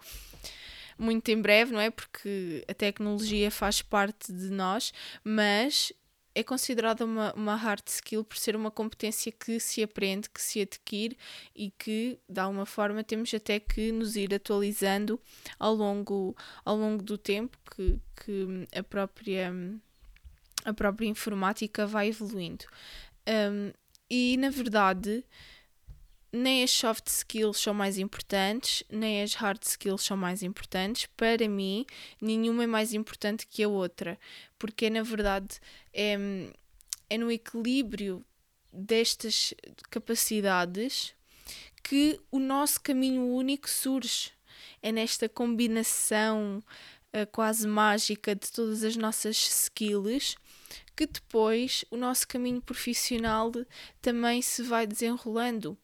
muito 0.98 1.28
em 1.28 1.40
breve, 1.40 1.72
não 1.72 1.80
é? 1.80 1.90
Porque 1.90 2.64
a 2.68 2.74
tecnologia 2.74 3.50
faz 3.50 3.82
parte 3.82 4.32
de 4.32 4.50
nós, 4.50 4.92
mas 5.22 5.92
é 6.34 6.42
considerada 6.42 7.04
uma, 7.04 7.32
uma 7.34 7.54
hard 7.54 7.86
skill 7.86 8.24
por 8.24 8.36
ser 8.36 8.56
uma 8.56 8.70
competência 8.70 9.30
que 9.30 9.60
se 9.60 9.82
aprende, 9.82 10.28
que 10.28 10.42
se 10.42 10.60
adquire 10.60 11.16
e 11.54 11.70
que, 11.70 12.18
de 12.28 12.40
alguma 12.40 12.66
forma, 12.66 13.04
temos 13.04 13.32
até 13.32 13.60
que 13.60 13.92
nos 13.92 14.16
ir 14.16 14.34
atualizando 14.34 15.20
ao 15.58 15.74
longo, 15.74 16.36
ao 16.64 16.76
longo 16.76 17.02
do 17.02 17.16
tempo 17.16 17.56
que, 17.74 18.00
que 18.16 18.68
a, 18.76 18.82
própria, 18.82 19.52
a 20.64 20.72
própria 20.72 21.06
informática 21.06 21.86
vai 21.86 22.08
evoluindo. 22.08 22.64
Um, 23.28 23.72
e, 24.10 24.36
na 24.36 24.50
verdade, 24.50 25.24
nem 26.34 26.64
as 26.64 26.70
soft 26.72 27.06
skills 27.06 27.58
são 27.58 27.72
mais 27.72 27.96
importantes, 27.96 28.82
nem 28.90 29.22
as 29.22 29.34
hard 29.34 29.62
skills 29.62 30.02
são 30.02 30.16
mais 30.16 30.42
importantes. 30.42 31.06
Para 31.16 31.48
mim, 31.48 31.86
nenhuma 32.20 32.64
é 32.64 32.66
mais 32.66 32.92
importante 32.92 33.46
que 33.46 33.62
a 33.62 33.68
outra, 33.68 34.18
porque 34.58 34.90
na 34.90 35.04
verdade 35.04 35.60
é, 35.92 36.18
é 37.08 37.16
no 37.16 37.30
equilíbrio 37.30 38.24
destas 38.72 39.54
capacidades 39.88 41.14
que 41.84 42.20
o 42.32 42.40
nosso 42.40 42.80
caminho 42.80 43.22
único 43.28 43.70
surge. 43.70 44.32
É 44.82 44.90
nesta 44.90 45.28
combinação 45.28 46.58
uh, 47.12 47.26
quase 47.30 47.68
mágica 47.68 48.34
de 48.34 48.50
todas 48.50 48.82
as 48.82 48.96
nossas 48.96 49.36
skills 49.36 50.36
que 50.96 51.06
depois 51.06 51.84
o 51.90 51.96
nosso 51.96 52.26
caminho 52.26 52.60
profissional 52.60 53.52
também 54.02 54.42
se 54.42 54.62
vai 54.62 54.86
desenrolando 54.86 55.78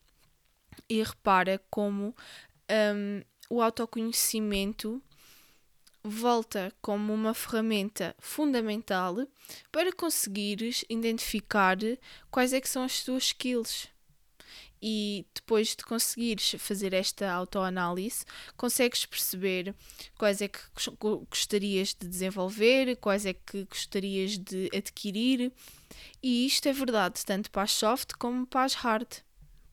e 0.88 1.02
repara 1.02 1.60
como 1.70 2.14
um, 2.70 3.22
o 3.48 3.60
autoconhecimento 3.60 5.02
volta 6.02 6.72
como 6.80 7.12
uma 7.12 7.34
ferramenta 7.34 8.14
fundamental 8.18 9.16
para 9.70 9.92
conseguires 9.92 10.84
identificar 10.88 11.76
quais 12.30 12.52
é 12.52 12.60
que 12.60 12.68
são 12.68 12.82
as 12.82 13.02
tuas 13.02 13.24
skills. 13.24 13.88
E 14.82 15.26
depois 15.34 15.76
de 15.76 15.84
conseguires 15.84 16.54
fazer 16.58 16.94
esta 16.94 17.30
autoanálise, 17.30 18.24
consegues 18.56 19.04
perceber 19.04 19.74
quais 20.16 20.40
é 20.40 20.48
que 20.48 20.58
gostarias 21.28 21.88
de 21.92 22.08
desenvolver, 22.08 22.96
quais 22.96 23.26
é 23.26 23.34
que 23.34 23.64
gostarias 23.64 24.38
de 24.38 24.70
adquirir. 24.74 25.52
E 26.22 26.46
isto 26.46 26.66
é 26.66 26.72
verdade 26.72 27.26
tanto 27.26 27.50
para 27.50 27.62
as 27.62 27.72
soft 27.72 28.12
como 28.18 28.46
para 28.46 28.64
as 28.64 28.72
hard 28.72 29.22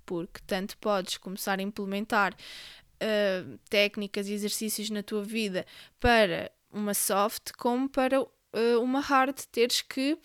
porque 0.07 0.39
tanto 0.47 0.77
podes 0.77 1.17
começar 1.17 1.59
a 1.59 1.61
implementar 1.61 2.33
uh, 2.33 3.57
técnicas 3.69 4.27
e 4.27 4.33
exercícios 4.33 4.89
na 4.89 5.03
tua 5.03 5.23
vida 5.23 5.65
para 5.99 6.49
uma 6.71 6.93
soft, 6.93 7.51
como 7.57 7.89
para 7.89 8.21
uh, 8.21 8.81
uma 8.81 9.01
hard, 9.01 9.37
teres 9.51 9.81
que 9.81 10.17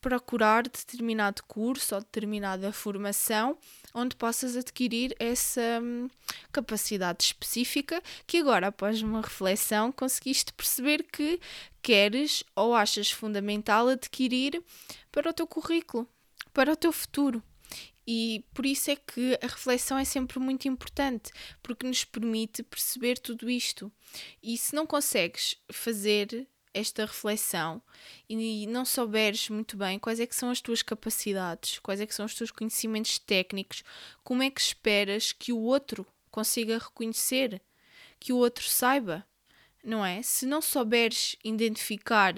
procurar 0.00 0.62
determinado 0.62 1.42
curso 1.44 1.96
ou 1.96 2.00
determinada 2.00 2.72
formação 2.72 3.58
onde 3.92 4.16
possas 4.16 4.56
adquirir 4.56 5.14
essa 5.18 5.80
um, 5.82 6.08
capacidade 6.50 7.24
específica 7.24 8.02
que 8.26 8.38
agora, 8.38 8.68
após 8.68 9.02
uma 9.02 9.20
reflexão, 9.20 9.92
conseguiste 9.92 10.52
perceber 10.52 11.04
que 11.04 11.40
queres 11.82 12.42
ou 12.56 12.74
achas 12.74 13.10
fundamental 13.10 13.88
adquirir 13.88 14.62
para 15.12 15.30
o 15.30 15.32
teu 15.32 15.46
currículo, 15.46 16.08
para 16.52 16.72
o 16.72 16.76
teu 16.76 16.92
futuro. 16.92 17.42
E 18.06 18.44
por 18.52 18.66
isso 18.66 18.90
é 18.90 18.96
que 18.96 19.38
a 19.42 19.46
reflexão 19.46 19.96
é 19.96 20.04
sempre 20.04 20.38
muito 20.38 20.68
importante, 20.68 21.32
porque 21.62 21.86
nos 21.86 22.04
permite 22.04 22.62
perceber 22.62 23.18
tudo 23.18 23.48
isto. 23.48 23.90
E 24.42 24.58
se 24.58 24.74
não 24.74 24.86
consegues 24.86 25.56
fazer 25.72 26.46
esta 26.74 27.06
reflexão 27.06 27.80
e 28.28 28.66
não 28.66 28.84
souberes 28.84 29.48
muito 29.48 29.76
bem 29.76 29.98
quais 29.98 30.18
é 30.18 30.26
que 30.26 30.34
são 30.34 30.50
as 30.50 30.60
tuas 30.60 30.82
capacidades, 30.82 31.78
quais 31.78 32.00
é 32.00 32.06
que 32.06 32.14
são 32.14 32.26
os 32.26 32.34
teus 32.34 32.50
conhecimentos 32.50 33.18
técnicos, 33.18 33.84
como 34.24 34.42
é 34.42 34.50
que 34.50 34.60
esperas 34.60 35.30
que 35.30 35.52
o 35.52 35.60
outro 35.60 36.04
consiga 36.32 36.78
reconhecer, 36.78 37.62
que 38.18 38.32
o 38.32 38.36
outro 38.38 38.64
saiba, 38.64 39.24
não 39.84 40.04
é? 40.04 40.20
Se 40.22 40.46
não 40.46 40.60
souberes 40.60 41.36
identificar 41.44 42.34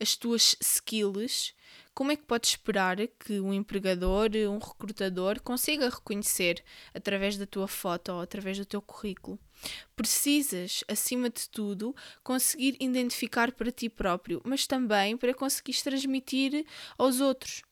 as 0.00 0.16
tuas 0.16 0.56
skills, 0.60 1.52
como 1.98 2.12
é 2.12 2.16
que 2.16 2.22
podes 2.22 2.50
esperar 2.50 2.96
que 3.18 3.40
um 3.40 3.52
empregador, 3.52 4.30
um 4.48 4.58
recrutador, 4.58 5.42
consiga 5.42 5.88
reconhecer 5.88 6.62
através 6.94 7.36
da 7.36 7.44
tua 7.44 7.66
foto 7.66 8.12
ou 8.12 8.20
através 8.20 8.56
do 8.56 8.64
teu 8.64 8.80
currículo? 8.80 9.36
Precisas, 9.96 10.84
acima 10.86 11.28
de 11.28 11.48
tudo, 11.48 11.92
conseguir 12.22 12.76
identificar 12.78 13.50
para 13.50 13.72
ti 13.72 13.88
próprio, 13.88 14.40
mas 14.44 14.64
também 14.64 15.16
para 15.16 15.34
conseguires 15.34 15.82
transmitir 15.82 16.64
aos 16.96 17.20
outros. 17.20 17.62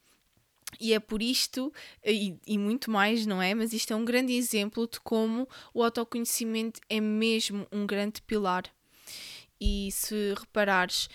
E 0.81 0.93
é 0.93 0.99
por 0.99 1.23
isto, 1.23 1.73
e, 2.05 2.37
e, 2.45 2.59
muito 2.59 2.91
mais, 2.91 3.25
não 3.27 3.41
é? 3.41 3.55
Mas 3.55 3.73
isto 3.73 3.93
é 3.93 3.97
um 3.97 4.05
grande 4.05 4.33
exemplo 4.33 4.89
de 4.89 4.99
como 4.99 5.49
o 5.73 5.85
autoconhecimento 5.85 6.81
é 6.91 7.01
mesmo 7.01 7.65
um 7.71 7.87
grande 7.87 8.21
pilar. 8.23 8.65
E 9.61 9.89
se 9.93 10.35
reparares, 10.37 11.09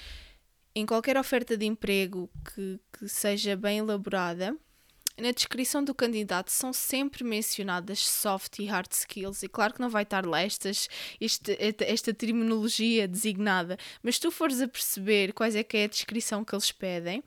em 0.74 0.86
qualquer 0.86 1.18
oferta 1.18 1.58
de 1.58 1.66
emprego 1.66 2.30
que, 2.54 2.80
que 3.02 3.10
seja 3.10 3.56
bem 3.56 3.80
elaborada, 3.80 4.56
na 5.18 5.32
descrição 5.32 5.84
do 5.84 5.94
candidato 5.94 6.52
são 6.52 6.72
sempre 6.72 7.24
mencionadas 7.24 8.00
soft 8.08 8.60
e 8.60 8.66
hard 8.66 8.92
skills, 8.92 9.42
e 9.42 9.50
claro 9.50 9.74
que 9.74 9.82
não 9.82 9.90
vai 9.90 10.04
estar 10.04 10.24
lá 10.24 10.42
estas, 10.42 10.88
este, 11.20 11.58
esta 11.80 12.14
terminologia 12.14 13.08
designada, 13.08 13.76
mas 14.04 14.20
tu 14.20 14.30
fores 14.30 14.62
a 14.62 14.68
perceber 14.68 15.34
quais 15.34 15.56
é 15.56 15.64
que 15.64 15.78
é 15.78 15.84
a 15.86 15.88
descrição 15.88 16.46
que 16.46 16.54
eles 16.54 16.72
pedem, 16.72 17.24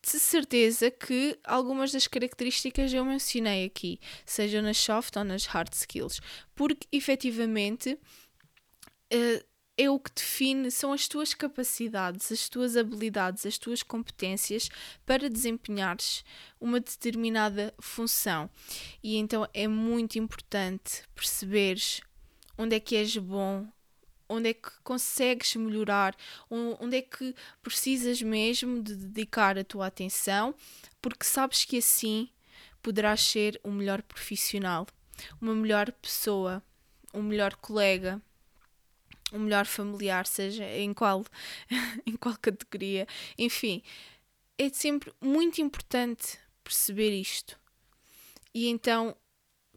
de 0.00 0.20
certeza 0.20 0.88
que 0.88 1.36
algumas 1.42 1.90
das 1.90 2.06
características 2.06 2.94
eu 2.94 3.04
mencionei 3.04 3.64
aqui, 3.66 3.98
sejam 4.24 4.62
nas 4.62 4.78
soft 4.78 5.16
ou 5.16 5.24
nas 5.24 5.46
hard 5.46 5.72
skills, 5.72 6.20
porque 6.54 6.86
efetivamente 6.92 7.98
uh, 9.12 9.44
é 9.78 9.88
o 9.88 10.00
que 10.00 10.10
define, 10.12 10.72
são 10.72 10.92
as 10.92 11.06
tuas 11.06 11.32
capacidades, 11.32 12.32
as 12.32 12.48
tuas 12.48 12.76
habilidades, 12.76 13.46
as 13.46 13.56
tuas 13.56 13.80
competências 13.80 14.68
para 15.06 15.30
desempenhares 15.30 16.24
uma 16.60 16.80
determinada 16.80 17.72
função. 17.80 18.50
E 19.00 19.16
então 19.16 19.48
é 19.54 19.68
muito 19.68 20.18
importante 20.18 21.04
perceberes 21.14 22.00
onde 22.58 22.74
é 22.74 22.80
que 22.80 22.96
és 22.96 23.16
bom, 23.16 23.68
onde 24.28 24.48
é 24.50 24.54
que 24.54 24.68
consegues 24.82 25.54
melhorar, 25.54 26.16
onde 26.50 26.96
é 26.96 27.02
que 27.02 27.32
precisas 27.62 28.20
mesmo 28.20 28.82
de 28.82 28.96
dedicar 28.96 29.56
a 29.56 29.62
tua 29.62 29.86
atenção, 29.86 30.56
porque 31.00 31.24
sabes 31.24 31.64
que 31.64 31.78
assim 31.78 32.28
poderás 32.82 33.20
ser 33.20 33.60
um 33.64 33.70
melhor 33.70 34.02
profissional, 34.02 34.88
uma 35.40 35.54
melhor 35.54 35.92
pessoa, 35.92 36.60
um 37.14 37.22
melhor 37.22 37.54
colega, 37.54 38.20
um 39.32 39.38
melhor 39.40 39.66
familiar, 39.66 40.26
seja 40.26 40.64
em 40.64 40.92
qual, 40.94 41.24
em 42.06 42.16
qual 42.16 42.36
categoria. 42.36 43.06
Enfim, 43.36 43.82
é 44.56 44.68
sempre 44.70 45.12
muito 45.20 45.60
importante 45.60 46.38
perceber 46.64 47.18
isto. 47.18 47.58
E 48.54 48.68
então, 48.68 49.16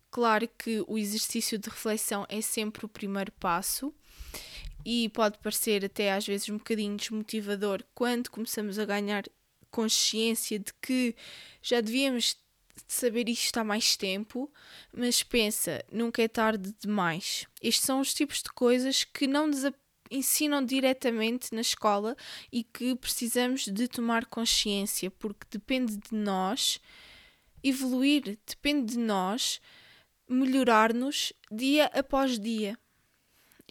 claro 0.10 0.48
que 0.58 0.84
o 0.88 0.98
exercício 0.98 1.58
de 1.58 1.70
reflexão 1.70 2.26
é 2.30 2.42
sempre 2.42 2.86
o 2.86 2.90
primeiro 2.90 3.32
passo 3.34 3.94
e 4.86 5.10
pode 5.10 5.38
parecer 5.40 5.86
até 5.86 6.12
às 6.12 6.26
vezes 6.26 6.50
um 6.50 6.58
bocadinho 6.58 6.98
desmotivador 6.98 7.84
quando 7.94 8.30
começamos 8.30 8.80
a 8.80 8.86
ganhar 8.86 9.24
consciência 9.70 10.60
de 10.60 10.74
que 10.82 11.16
já 11.62 11.80
devíamos 11.80 12.36
de 12.88 12.94
saber 12.94 13.30
isto 13.30 13.58
há 13.58 13.64
mais 13.64 13.96
tempo, 13.96 14.52
mas 14.94 15.24
pensa, 15.24 15.84
nunca 15.92 16.22
é 16.22 16.28
tarde 16.28 16.74
demais. 16.80 17.46
Estes 17.62 17.86
são 17.86 18.00
os 18.00 18.14
tipos 18.14 18.42
de 18.42 18.50
coisas 18.52 19.04
que 19.04 19.28
não 19.28 19.48
nos 19.48 19.64
ensinam 20.12 20.64
diretamente 20.64 21.54
na 21.56 21.62
escola 21.62 22.16
e 22.52 22.64
que 22.64 22.96
precisamos 22.96 23.66
de 23.66 23.88
tomar 23.88 24.26
consciência, 24.26 25.10
porque 25.10 25.48
depende 25.50 25.96
de 25.96 26.14
nós 26.14 26.80
evoluir, 27.64 28.38
depende 28.46 28.94
de 28.94 29.00
nós 29.00 29.62
melhorar-nos 30.28 31.32
dia 31.50 31.86
após 31.94 32.38
dia. 32.38 32.78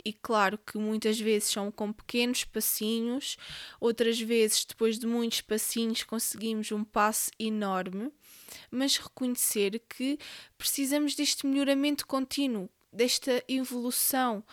E 0.03 0.13
claro 0.13 0.59
que 0.59 0.79
muitas 0.79 1.21
vezes 1.21 1.51
são 1.51 1.71
com 1.71 1.93
pequenos 1.93 2.45
passinhos, 2.45 3.37
outras 3.79 4.19
vezes, 4.19 4.65
depois 4.65 4.99
de 4.99 5.07
muitos 5.07 5.43
passinhos, 5.43 6.03
conseguimos 6.03 6.73
um 6.73 6.83
passo 6.83 7.31
enorme 7.39 8.11
mas 8.71 8.97
reconhecer 8.97 9.81
que 9.89 10.19
precisamos 10.57 11.15
deste 11.15 11.47
melhoramento 11.47 12.07
contínuo, 12.07 12.69
desta 12.93 13.43
evolução, 13.49 14.45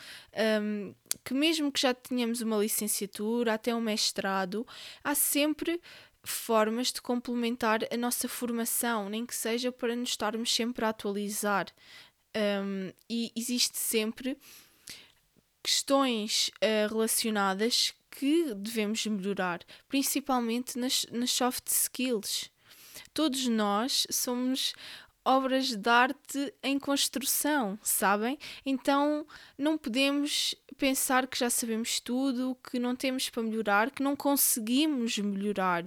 um, 0.61 0.93
que 1.23 1.33
mesmo 1.33 1.71
que 1.71 1.81
já 1.81 1.93
tenhamos 1.93 2.41
uma 2.41 2.57
licenciatura, 2.57 3.53
até 3.53 3.73
um 3.73 3.81
mestrado, 3.81 4.65
há 5.03 5.15
sempre 5.15 5.81
formas 6.23 6.91
de 6.91 7.01
complementar 7.01 7.79
a 7.91 7.97
nossa 7.97 8.27
formação, 8.27 9.09
nem 9.09 9.25
que 9.25 9.35
seja 9.35 9.71
para 9.71 9.95
nos 9.95 10.09
estarmos 10.09 10.53
sempre 10.53 10.85
a 10.85 10.89
atualizar. 10.89 11.67
Um, 12.35 12.91
e 13.09 13.31
existe 13.35 13.77
sempre 13.77 14.37
questões 15.63 16.51
uh, 16.57 16.87
relacionadas 16.93 17.93
que 18.11 18.53
devemos 18.53 19.05
melhorar, 19.05 19.61
principalmente 19.87 20.77
nas, 20.77 21.05
nas 21.11 21.31
soft 21.31 21.67
skills 21.67 22.51
todos 23.13 23.47
nós 23.47 24.05
somos 24.09 24.73
obras 25.27 25.75
de 25.75 25.89
arte 25.89 26.53
em 26.63 26.79
construção, 26.79 27.77
sabem? 27.83 28.39
Então 28.65 29.25
não 29.57 29.77
podemos 29.77 30.55
pensar 30.77 31.27
que 31.27 31.37
já 31.37 31.49
sabemos 31.49 31.99
tudo, 31.99 32.57
que 32.69 32.79
não 32.79 32.95
temos 32.95 33.29
para 33.29 33.43
melhorar, 33.43 33.91
que 33.91 34.01
não 34.01 34.15
conseguimos 34.15 35.17
melhorar. 35.17 35.83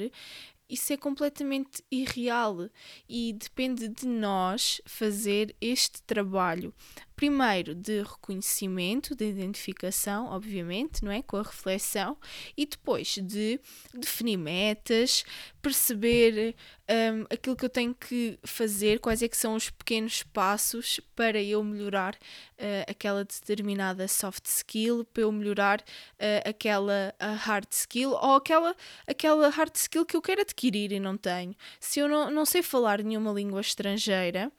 Isso 0.68 0.92
é 0.92 0.96
completamente 0.96 1.82
irreal 1.90 2.68
e 3.08 3.32
depende 3.32 3.88
de 3.88 4.06
nós 4.06 4.80
fazer 4.84 5.56
este 5.60 6.02
trabalho 6.02 6.72
primeiro 7.20 7.74
de 7.74 8.00
reconhecimento, 8.00 9.14
de 9.14 9.26
identificação, 9.26 10.28
obviamente, 10.28 11.04
não 11.04 11.12
é? 11.12 11.20
Com 11.20 11.36
a 11.36 11.42
reflexão, 11.42 12.16
e 12.56 12.64
depois 12.64 13.18
de 13.20 13.60
definir 13.92 14.38
metas, 14.38 15.22
perceber 15.60 16.56
um, 16.88 17.26
aquilo 17.28 17.54
que 17.54 17.66
eu 17.66 17.68
tenho 17.68 17.94
que 17.94 18.38
fazer, 18.42 19.00
quais 19.00 19.22
é 19.22 19.28
que 19.28 19.36
são 19.36 19.54
os 19.54 19.68
pequenos 19.68 20.22
passos 20.22 20.98
para 21.14 21.38
eu 21.42 21.62
melhorar 21.62 22.14
uh, 22.14 22.90
aquela 22.90 23.22
determinada 23.22 24.08
soft 24.08 24.46
skill, 24.46 25.04
para 25.04 25.24
eu 25.24 25.30
melhorar 25.30 25.80
uh, 25.82 26.48
aquela 26.48 27.14
hard 27.20 27.66
skill 27.70 28.12
ou 28.12 28.36
aquela, 28.36 28.74
aquela 29.06 29.50
hard 29.50 29.74
skill 29.74 30.06
que 30.06 30.16
eu 30.16 30.22
quero 30.22 30.40
adquirir 30.40 30.90
e 30.90 30.98
não 30.98 31.18
tenho. 31.18 31.54
Se 31.78 32.00
eu 32.00 32.08
não, 32.08 32.30
não 32.30 32.46
sei 32.46 32.62
falar 32.62 33.02
nenhuma 33.02 33.30
língua 33.30 33.60
estrangeira, 33.60 34.50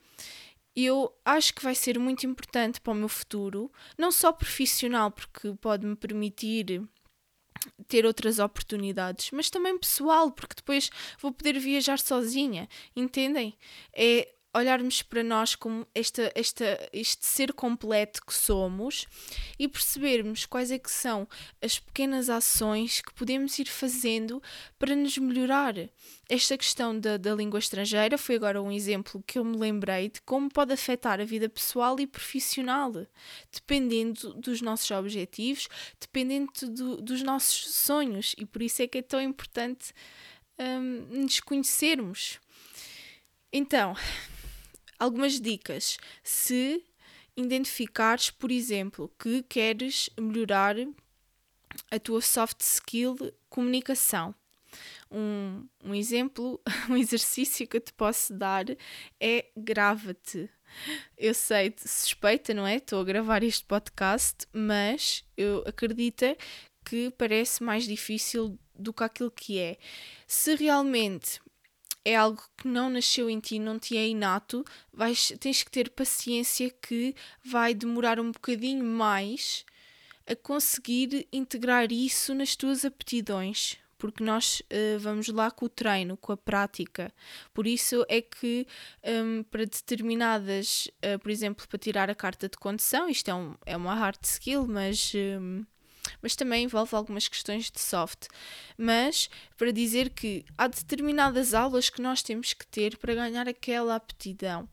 eu 0.74 1.12
acho 1.24 1.54
que 1.54 1.62
vai 1.62 1.74
ser 1.74 1.98
muito 1.98 2.26
importante 2.26 2.80
para 2.80 2.92
o 2.92 2.96
meu 2.96 3.08
futuro, 3.08 3.70
não 3.98 4.10
só 4.10 4.32
profissional, 4.32 5.10
porque 5.10 5.52
pode 5.60 5.86
me 5.86 5.96
permitir 5.96 6.82
ter 7.86 8.04
outras 8.06 8.38
oportunidades, 8.38 9.30
mas 9.32 9.50
também 9.50 9.78
pessoal, 9.78 10.32
porque 10.32 10.54
depois 10.56 10.90
vou 11.20 11.32
poder 11.32 11.58
viajar 11.58 11.98
sozinha, 11.98 12.68
entendem? 12.96 13.56
É 13.94 14.28
olharmos 14.54 15.00
para 15.02 15.22
nós 15.22 15.54
como 15.54 15.86
esta, 15.94 16.30
esta, 16.34 16.88
este 16.92 17.24
ser 17.24 17.52
completo 17.52 18.20
que 18.24 18.34
somos 18.34 19.06
e 19.58 19.66
percebermos 19.66 20.44
quais 20.44 20.70
é 20.70 20.78
que 20.78 20.90
são 20.90 21.26
as 21.60 21.78
pequenas 21.78 22.28
ações 22.28 23.00
que 23.00 23.14
podemos 23.14 23.58
ir 23.58 23.66
fazendo 23.66 24.42
para 24.78 24.94
nos 24.94 25.16
melhorar. 25.16 25.74
Esta 26.28 26.58
questão 26.58 26.98
da, 26.98 27.16
da 27.16 27.34
língua 27.34 27.58
estrangeira 27.58 28.18
foi 28.18 28.36
agora 28.36 28.60
um 28.60 28.70
exemplo 28.70 29.22
que 29.26 29.38
eu 29.38 29.44
me 29.44 29.56
lembrei 29.56 30.10
de 30.10 30.20
como 30.22 30.50
pode 30.50 30.72
afetar 30.72 31.20
a 31.20 31.24
vida 31.24 31.48
pessoal 31.48 31.98
e 31.98 32.06
profissional, 32.06 32.92
dependendo 33.50 34.34
dos 34.34 34.60
nossos 34.60 34.90
objetivos, 34.90 35.68
dependendo 35.98 36.52
do, 36.68 36.96
dos 36.96 37.22
nossos 37.22 37.74
sonhos, 37.74 38.34
e 38.36 38.44
por 38.44 38.60
isso 38.62 38.82
é 38.82 38.86
que 38.86 38.98
é 38.98 39.02
tão 39.02 39.20
importante 39.20 39.94
um, 40.58 41.22
nos 41.22 41.40
conhecermos. 41.40 42.38
Então, 43.52 43.94
algumas 45.02 45.40
dicas. 45.40 45.98
Se 46.22 46.84
identificares, 47.36 48.30
por 48.30 48.52
exemplo, 48.52 49.12
que 49.18 49.42
queres 49.42 50.08
melhorar 50.18 50.76
a 51.90 51.98
tua 51.98 52.20
soft 52.20 52.60
skill 52.60 53.16
comunicação. 53.48 54.34
Um, 55.10 55.66
um 55.84 55.94
exemplo, 55.94 56.60
um 56.88 56.96
exercício 56.96 57.66
que 57.66 57.76
eu 57.76 57.80
te 57.80 57.92
posso 57.92 58.32
dar 58.32 58.64
é 59.20 59.46
grava-te. 59.56 60.48
Eu 61.18 61.34
sei, 61.34 61.74
suspeita, 61.76 62.54
não 62.54 62.66
é? 62.66 62.76
Estou 62.76 63.00
a 63.00 63.04
gravar 63.04 63.42
este 63.42 63.64
podcast, 63.64 64.46
mas 64.52 65.24
eu 65.36 65.62
acredito 65.66 66.24
que 66.84 67.10
parece 67.10 67.62
mais 67.62 67.84
difícil 67.84 68.58
do 68.74 68.92
que 68.92 69.04
aquilo 69.04 69.30
que 69.30 69.58
é. 69.58 69.76
Se 70.26 70.54
realmente 70.54 71.40
é 72.04 72.16
algo 72.16 72.42
que 72.56 72.66
não 72.68 72.90
nasceu 72.90 73.30
em 73.30 73.38
ti, 73.38 73.58
não 73.58 73.78
te 73.78 73.96
é 73.96 74.08
inato, 74.08 74.64
vais, 74.92 75.32
tens 75.38 75.62
que 75.62 75.70
ter 75.70 75.90
paciência 75.90 76.70
que 76.70 77.14
vai 77.44 77.74
demorar 77.74 78.18
um 78.18 78.30
bocadinho 78.30 78.84
mais 78.84 79.64
a 80.26 80.34
conseguir 80.36 81.26
integrar 81.32 81.90
isso 81.92 82.34
nas 82.34 82.56
tuas 82.56 82.84
aptidões, 82.84 83.76
porque 83.98 84.24
nós 84.24 84.60
uh, 84.60 84.98
vamos 84.98 85.28
lá 85.28 85.50
com 85.50 85.66
o 85.66 85.68
treino, 85.68 86.16
com 86.16 86.32
a 86.32 86.36
prática. 86.36 87.12
Por 87.54 87.66
isso 87.66 88.04
é 88.08 88.20
que 88.20 88.66
um, 89.04 89.44
para 89.44 89.64
determinadas, 89.64 90.88
uh, 91.04 91.18
por 91.20 91.30
exemplo, 91.30 91.66
para 91.68 91.78
tirar 91.78 92.10
a 92.10 92.14
carta 92.14 92.48
de 92.48 92.56
condução, 92.56 93.08
isto 93.08 93.28
é, 93.30 93.34
um, 93.34 93.54
é 93.64 93.76
uma 93.76 93.94
hard 93.94 94.18
skill, 94.24 94.66
mas 94.66 95.12
um, 95.14 95.64
mas 96.20 96.36
também 96.36 96.64
envolve 96.64 96.94
algumas 96.94 97.28
questões 97.28 97.70
de 97.70 97.80
soft. 97.80 98.26
Mas 98.76 99.28
para 99.56 99.72
dizer 99.72 100.10
que 100.10 100.44
há 100.56 100.66
determinadas 100.66 101.54
aulas 101.54 101.90
que 101.90 102.02
nós 102.02 102.22
temos 102.22 102.52
que 102.52 102.66
ter 102.66 102.96
para 102.96 103.14
ganhar 103.14 103.48
aquela 103.48 103.94
aptidão. 103.94 104.68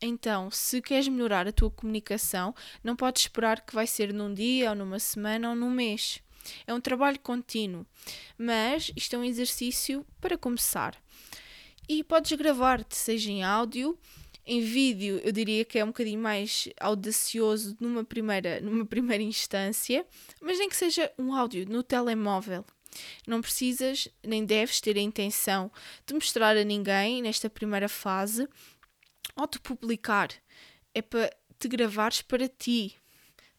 Então, 0.00 0.48
se 0.50 0.80
queres 0.80 1.08
melhorar 1.08 1.48
a 1.48 1.52
tua 1.52 1.70
comunicação, 1.70 2.54
não 2.84 2.94
podes 2.94 3.22
esperar 3.22 3.60
que 3.60 3.74
vai 3.74 3.86
ser 3.86 4.12
num 4.12 4.32
dia, 4.32 4.70
ou 4.70 4.76
numa 4.76 5.00
semana, 5.00 5.50
ou 5.50 5.56
num 5.56 5.70
mês. 5.70 6.20
É 6.66 6.72
um 6.72 6.80
trabalho 6.80 7.18
contínuo, 7.18 7.84
mas 8.36 8.92
isto 8.96 9.14
é 9.14 9.18
um 9.18 9.24
exercício 9.24 10.06
para 10.20 10.38
começar. 10.38 10.96
e 11.88 12.04
podes 12.04 12.32
gravar-te, 12.32 12.94
seja 12.94 13.30
em 13.30 13.42
áudio, 13.42 13.98
em 14.48 14.62
vídeo, 14.62 15.20
eu 15.22 15.30
diria 15.30 15.62
que 15.62 15.78
é 15.78 15.84
um 15.84 15.88
bocadinho 15.88 16.18
mais 16.18 16.70
audacioso 16.80 17.76
numa 17.78 18.02
primeira, 18.02 18.62
numa 18.62 18.86
primeira 18.86 19.22
instância, 19.22 20.06
mas 20.40 20.58
nem 20.58 20.70
que 20.70 20.76
seja 20.76 21.12
um 21.18 21.34
áudio 21.34 21.68
no 21.68 21.82
telemóvel. 21.82 22.64
Não 23.26 23.42
precisas 23.42 24.08
nem 24.24 24.46
deves 24.46 24.80
ter 24.80 24.96
a 24.96 25.02
intenção 25.02 25.70
de 26.06 26.14
mostrar 26.14 26.56
a 26.56 26.64
ninguém 26.64 27.20
nesta 27.20 27.50
primeira 27.50 27.90
fase 27.90 28.48
ou 29.36 29.46
de 29.46 29.60
publicar. 29.60 30.30
É 30.94 31.02
para 31.02 31.30
te 31.58 31.68
gravares 31.68 32.22
para 32.22 32.48
ti. 32.48 32.96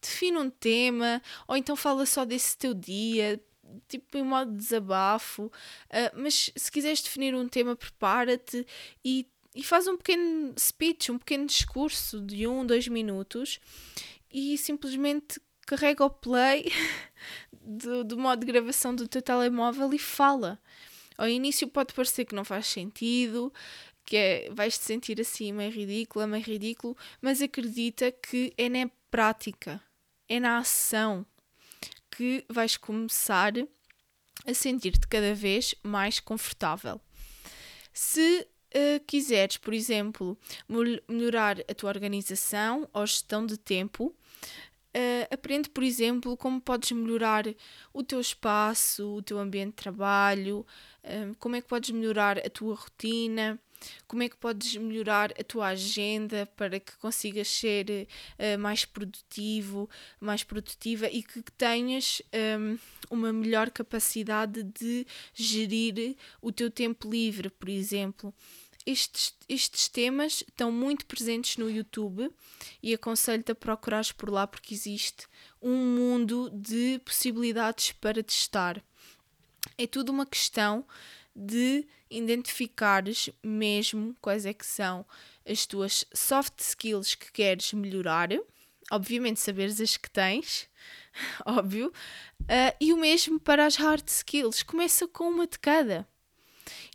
Define 0.02 0.38
um 0.38 0.50
tema 0.50 1.22
ou 1.46 1.56
então 1.56 1.76
fala 1.76 2.04
só 2.04 2.24
desse 2.24 2.58
teu 2.58 2.74
dia, 2.74 3.40
tipo 3.88 4.18
em 4.18 4.24
modo 4.24 4.50
de 4.50 4.58
desabafo. 4.58 5.44
Uh, 5.44 6.20
mas 6.20 6.50
se 6.56 6.72
quiseres 6.72 7.00
definir 7.00 7.32
um 7.32 7.46
tema, 7.46 7.76
prepara-te 7.76 8.66
e, 9.04 9.28
e 9.54 9.62
faz 9.62 9.86
um 9.86 9.96
pequeno 9.96 10.54
speech, 10.58 11.10
um 11.10 11.18
pequeno 11.18 11.46
discurso 11.46 12.20
de 12.20 12.46
um, 12.46 12.64
dois 12.64 12.86
minutos 12.86 13.60
e 14.32 14.56
simplesmente 14.56 15.40
carrega 15.66 16.04
o 16.04 16.10
play 16.10 16.72
do, 17.60 18.04
do 18.04 18.18
modo 18.18 18.40
de 18.40 18.52
gravação 18.52 18.94
do 18.94 19.08
teu 19.08 19.22
telemóvel 19.22 19.92
e 19.92 19.98
fala. 19.98 20.60
Ao 21.18 21.28
início 21.28 21.68
pode 21.68 21.92
parecer 21.92 22.24
que 22.24 22.34
não 22.34 22.44
faz 22.44 22.66
sentido, 22.66 23.52
que 24.04 24.16
é, 24.16 24.50
vais 24.50 24.78
te 24.78 24.84
sentir 24.84 25.20
assim 25.20 25.52
meio 25.52 25.70
ridícula, 25.70 26.26
meio 26.26 26.44
ridículo, 26.44 26.96
mas 27.20 27.42
acredita 27.42 28.10
que 28.10 28.52
é 28.56 28.68
na 28.68 28.90
prática, 29.10 29.82
é 30.28 30.40
na 30.40 30.58
ação 30.58 31.26
que 32.10 32.44
vais 32.48 32.76
começar 32.76 33.52
a 34.46 34.54
sentir-te 34.54 35.06
cada 35.06 35.34
vez 35.34 35.74
mais 35.82 36.20
confortável. 36.20 37.00
Se 37.92 38.46
uh, 38.74 39.04
quiseres, 39.06 39.56
por 39.56 39.74
exemplo, 39.74 40.36
melhorar 41.08 41.60
a 41.60 41.74
tua 41.74 41.90
organização 41.90 42.88
ou 42.92 43.06
gestão 43.06 43.46
de 43.46 43.56
tempo, 43.56 44.14
Uh, 44.92 45.22
aprende, 45.32 45.70
por 45.70 45.84
exemplo, 45.84 46.36
como 46.36 46.60
podes 46.60 46.90
melhorar 46.90 47.44
o 47.92 48.02
teu 48.02 48.20
espaço, 48.20 49.18
o 49.18 49.22
teu 49.22 49.38
ambiente 49.38 49.68
de 49.68 49.76
trabalho, 49.76 50.66
uh, 51.04 51.32
como 51.38 51.54
é 51.54 51.60
que 51.60 51.68
podes 51.68 51.90
melhorar 51.90 52.38
a 52.38 52.50
tua 52.50 52.74
rotina, 52.74 53.56
como 54.06 54.22
é 54.22 54.28
que 54.28 54.36
podes 54.36 54.76
melhorar 54.76 55.32
a 55.38 55.44
tua 55.44 55.68
agenda 55.68 56.46
para 56.56 56.80
que 56.80 56.96
consigas 56.98 57.48
ser 57.48 58.08
uh, 58.38 58.58
mais 58.58 58.84
produtivo, 58.84 59.88
mais 60.20 60.42
produtiva 60.42 61.08
e 61.08 61.22
que 61.22 61.42
tenhas 61.56 62.22
um, 62.58 62.78
uma 63.10 63.32
melhor 63.32 63.70
capacidade 63.70 64.62
de 64.62 65.06
gerir 65.34 66.16
o 66.40 66.52
teu 66.52 66.70
tempo 66.70 67.10
livre, 67.10 67.50
por 67.50 67.68
exemplo 67.68 68.34
estes, 68.86 69.34
estes 69.48 69.88
temas 69.88 70.42
estão 70.48 70.72
muito 70.72 71.06
presentes 71.06 71.56
no 71.56 71.70
YouTube 71.70 72.30
e 72.82 72.94
aconselho-te 72.94 73.52
a 73.52 73.54
procurares 73.54 74.12
por 74.12 74.30
lá 74.30 74.46
porque 74.46 74.74
existe 74.74 75.26
um 75.60 75.76
mundo 75.76 76.50
de 76.50 77.00
possibilidades 77.04 77.92
para 77.92 78.22
testar. 78.22 78.82
É 79.76 79.86
tudo 79.86 80.10
uma 80.10 80.26
questão 80.26 80.84
de 81.34 81.86
identificares 82.10 83.30
mesmo 83.42 84.14
quais 84.20 84.44
é 84.44 84.52
que 84.52 84.66
são 84.66 85.06
as 85.48 85.64
tuas 85.64 86.04
soft 86.12 86.58
skills 86.58 87.14
que 87.14 87.30
queres 87.30 87.72
melhorar, 87.72 88.28
obviamente 88.90 89.40
saberes 89.40 89.80
as 89.80 89.96
que 89.96 90.10
tens, 90.10 90.68
óbvio, 91.46 91.88
uh, 92.42 92.76
e 92.80 92.92
o 92.92 92.96
mesmo 92.96 93.38
para 93.38 93.64
as 93.64 93.76
hard 93.76 94.06
skills, 94.08 94.62
começa 94.62 95.06
com 95.06 95.28
uma 95.28 95.46
de 95.46 95.58
cada. 95.58 96.06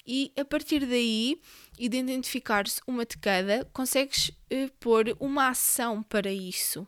E 0.06 0.32
a 0.38 0.46
partir 0.46 0.86
daí 0.86 1.42
de 1.78 1.98
identificar-se 1.98 2.80
uma 2.86 3.06
de 3.06 3.18
cada, 3.18 3.66
consegues 3.74 4.30
uh, 4.30 4.72
pôr 4.80 5.16
uma 5.20 5.50
ação 5.50 6.04
para 6.04 6.32
isso. 6.32 6.88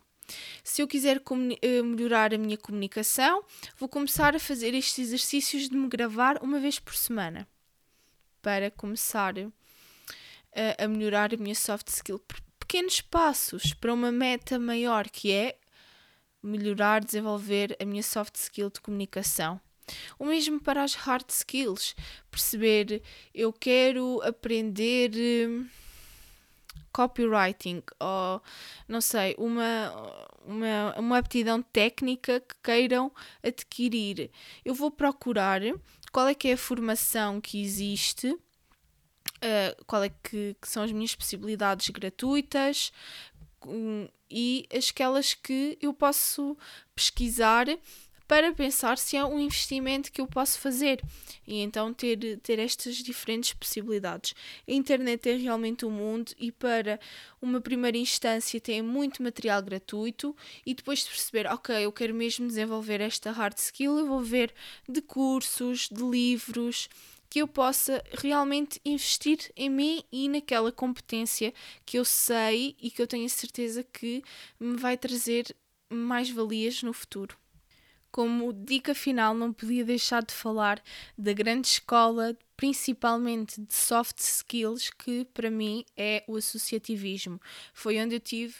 Se 0.62 0.82
eu 0.82 0.86
quiser 0.86 1.16
uh, 1.18 1.84
melhorar 1.84 2.34
a 2.34 2.38
minha 2.38 2.58
comunicação, 2.58 3.42
vou 3.78 3.88
começar 3.88 4.36
a 4.36 4.38
fazer 4.38 4.74
estes 4.74 4.98
exercícios 4.98 5.70
de 5.70 5.76
me 5.76 5.88
gravar 5.88 6.42
uma 6.42 6.60
vez 6.60 6.78
por 6.78 6.94
semana 6.94 7.48
para 8.42 8.70
começar 8.70 9.36
uh, 9.36 9.52
a 10.78 10.88
melhorar 10.88 11.32
a 11.32 11.36
minha 11.36 11.54
soft 11.54 11.88
skill. 11.88 12.20
Pequenos 12.58 13.00
passos 13.00 13.72
para 13.72 13.92
uma 13.92 14.12
meta 14.12 14.58
maior 14.58 15.08
que 15.08 15.32
é 15.32 15.56
melhorar, 16.42 17.04
desenvolver 17.04 17.76
a 17.80 17.84
minha 17.84 18.02
soft 18.02 18.36
skill 18.36 18.70
de 18.70 18.80
comunicação. 18.80 19.60
O 20.18 20.26
mesmo 20.26 20.60
para 20.60 20.82
as 20.82 20.94
hard 20.94 21.28
skills. 21.30 21.94
Perceber, 22.30 23.02
eu 23.34 23.52
quero 23.52 24.20
aprender 24.22 25.10
hum, 25.48 25.66
copywriting 26.92 27.82
ou, 27.98 28.42
não 28.86 29.00
sei, 29.00 29.34
uma, 29.38 29.92
uma, 30.44 30.94
uma 30.98 31.18
aptidão 31.18 31.62
técnica 31.62 32.40
que 32.40 32.54
queiram 32.62 33.12
adquirir. 33.42 34.30
Eu 34.64 34.74
vou 34.74 34.90
procurar 34.90 35.62
qual 36.12 36.28
é 36.28 36.34
que 36.34 36.48
é 36.48 36.52
a 36.52 36.58
formação 36.58 37.40
que 37.40 37.60
existe. 37.60 38.30
Uh, 38.30 39.84
qual 39.86 40.02
é 40.02 40.08
que, 40.08 40.56
que, 40.60 40.68
são 40.68 40.82
as 40.82 40.90
minhas 40.90 41.14
possibilidades 41.14 41.88
gratuitas 41.90 42.92
um, 43.64 44.08
e 44.28 44.66
aquelas 44.72 45.32
que 45.32 45.78
eu 45.80 45.94
posso 45.94 46.56
pesquisar 46.94 47.66
para 48.28 48.52
pensar 48.52 48.98
se 48.98 49.16
é 49.16 49.24
um 49.24 49.40
investimento 49.40 50.12
que 50.12 50.20
eu 50.20 50.26
posso 50.26 50.60
fazer 50.60 51.02
e 51.46 51.62
então 51.62 51.94
ter, 51.94 52.38
ter 52.42 52.58
estas 52.58 52.96
diferentes 52.96 53.54
possibilidades. 53.54 54.34
A 54.68 54.72
internet 54.72 55.30
é 55.30 55.34
realmente 55.34 55.86
um 55.86 55.90
mundo 55.90 56.32
e 56.38 56.52
para 56.52 57.00
uma 57.40 57.58
primeira 57.58 57.96
instância 57.96 58.60
tem 58.60 58.82
muito 58.82 59.22
material 59.22 59.62
gratuito 59.62 60.36
e 60.66 60.74
depois 60.74 61.00
de 61.00 61.06
perceber, 61.06 61.46
ok, 61.46 61.74
eu 61.82 61.90
quero 61.90 62.14
mesmo 62.14 62.46
desenvolver 62.46 63.00
esta 63.00 63.32
hard 63.32 63.56
skill, 63.56 63.98
eu 63.98 64.06
vou 64.06 64.20
ver 64.20 64.52
de 64.86 65.00
cursos, 65.00 65.88
de 65.90 66.02
livros, 66.02 66.90
que 67.30 67.40
eu 67.40 67.48
possa 67.48 68.02
realmente 68.12 68.78
investir 68.84 69.50
em 69.56 69.70
mim 69.70 70.04
e 70.12 70.28
naquela 70.28 70.70
competência 70.70 71.52
que 71.84 71.98
eu 71.98 72.04
sei 72.04 72.76
e 72.80 72.90
que 72.90 73.00
eu 73.00 73.06
tenho 73.06 73.28
certeza 73.28 73.82
que 73.82 74.22
me 74.60 74.76
vai 74.76 74.98
trazer 74.98 75.54
mais 75.90 76.28
valias 76.28 76.82
no 76.82 76.92
futuro. 76.92 77.36
Como 78.10 78.52
dica 78.52 78.94
final, 78.94 79.34
não 79.34 79.52
podia 79.52 79.84
deixar 79.84 80.22
de 80.24 80.32
falar 80.32 80.82
da 81.16 81.32
grande 81.32 81.68
escola, 81.68 82.36
principalmente 82.56 83.60
de 83.60 83.74
soft 83.74 84.18
skills, 84.18 84.90
que 84.90 85.24
para 85.26 85.50
mim 85.50 85.84
é 85.96 86.24
o 86.26 86.36
associativismo. 86.36 87.40
Foi 87.72 88.00
onde 88.00 88.16
eu 88.16 88.20
tive 88.20 88.54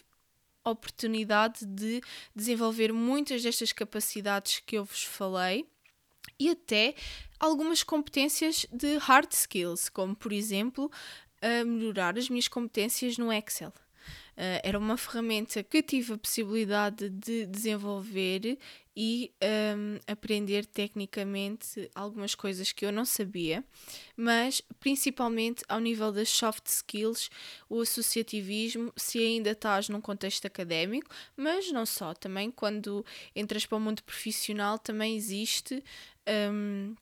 oportunidade 0.62 1.64
de 1.64 2.02
desenvolver 2.36 2.92
muitas 2.92 3.42
destas 3.42 3.72
capacidades 3.72 4.60
que 4.66 4.76
eu 4.76 4.84
vos 4.84 5.02
falei 5.02 5.66
e 6.38 6.50
até 6.50 6.94
algumas 7.40 7.82
competências 7.82 8.66
de 8.70 8.98
hard 8.98 9.32
skills, 9.32 9.88
como 9.88 10.14
por 10.14 10.30
exemplo, 10.30 10.90
melhorar 11.66 12.18
as 12.18 12.28
minhas 12.28 12.48
competências 12.48 13.16
no 13.16 13.32
Excel. 13.32 13.72
Uh, 14.38 14.62
era 14.62 14.78
uma 14.78 14.96
ferramenta 14.96 15.64
que 15.64 15.82
tive 15.82 16.12
a 16.12 16.18
possibilidade 16.18 17.10
de 17.10 17.44
desenvolver 17.44 18.56
e 18.96 19.32
um, 19.76 19.98
aprender 20.06 20.64
tecnicamente 20.64 21.90
algumas 21.92 22.36
coisas 22.36 22.70
que 22.70 22.86
eu 22.86 22.92
não 22.92 23.04
sabia, 23.04 23.64
mas 24.16 24.62
principalmente 24.78 25.64
ao 25.68 25.80
nível 25.80 26.12
das 26.12 26.28
soft 26.28 26.66
skills, 26.66 27.30
o 27.68 27.80
associativismo, 27.80 28.92
se 28.96 29.18
ainda 29.18 29.50
estás 29.50 29.88
num 29.88 30.00
contexto 30.00 30.46
académico, 30.46 31.10
mas 31.36 31.72
não 31.72 31.84
só, 31.84 32.14
também 32.14 32.48
quando 32.48 33.04
entras 33.34 33.66
para 33.66 33.78
o 33.78 33.80
mundo 33.80 34.04
profissional 34.04 34.78
também 34.78 35.16
existe. 35.16 35.82
Um, 36.52 36.94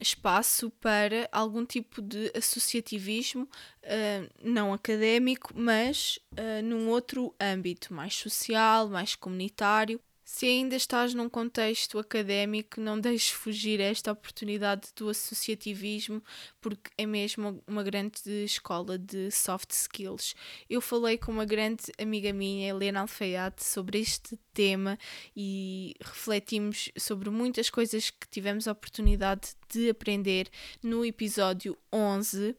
espaço 0.00 0.70
para 0.80 1.28
algum 1.32 1.64
tipo 1.64 2.02
de 2.02 2.30
associativismo 2.36 3.44
uh, 3.44 4.30
não 4.42 4.72
académico, 4.72 5.52
mas 5.54 6.18
uh, 6.32 6.62
num 6.62 6.88
outro 6.88 7.34
âmbito 7.40 7.92
mais 7.94 8.14
social, 8.14 8.88
mais 8.88 9.14
comunitário. 9.14 10.00
Se 10.24 10.46
ainda 10.46 10.74
estás 10.74 11.12
num 11.12 11.28
contexto 11.28 11.98
académico, 11.98 12.80
não 12.80 12.98
deixes 12.98 13.28
fugir 13.28 13.78
esta 13.78 14.10
oportunidade 14.10 14.88
do 14.96 15.10
associativismo, 15.10 16.22
porque 16.62 16.90
é 16.96 17.04
mesmo 17.04 17.62
uma 17.66 17.82
grande 17.82 18.44
escola 18.44 18.98
de 18.98 19.30
soft 19.30 19.70
skills. 19.70 20.34
Eu 20.68 20.80
falei 20.80 21.18
com 21.18 21.30
uma 21.30 21.44
grande 21.44 21.84
amiga 22.00 22.32
minha, 22.32 22.70
Helena 22.70 23.02
Alfeiate, 23.02 23.62
sobre 23.62 24.00
este 24.00 24.38
tema 24.54 24.98
e 25.36 25.94
refletimos 26.00 26.90
sobre 26.96 27.28
muitas 27.28 27.68
coisas 27.68 28.08
que 28.08 28.26
tivemos 28.30 28.66
a 28.66 28.72
oportunidade 28.72 29.50
de 29.68 29.90
aprender 29.90 30.48
no 30.82 31.04
episódio 31.04 31.76
11. 31.92 32.56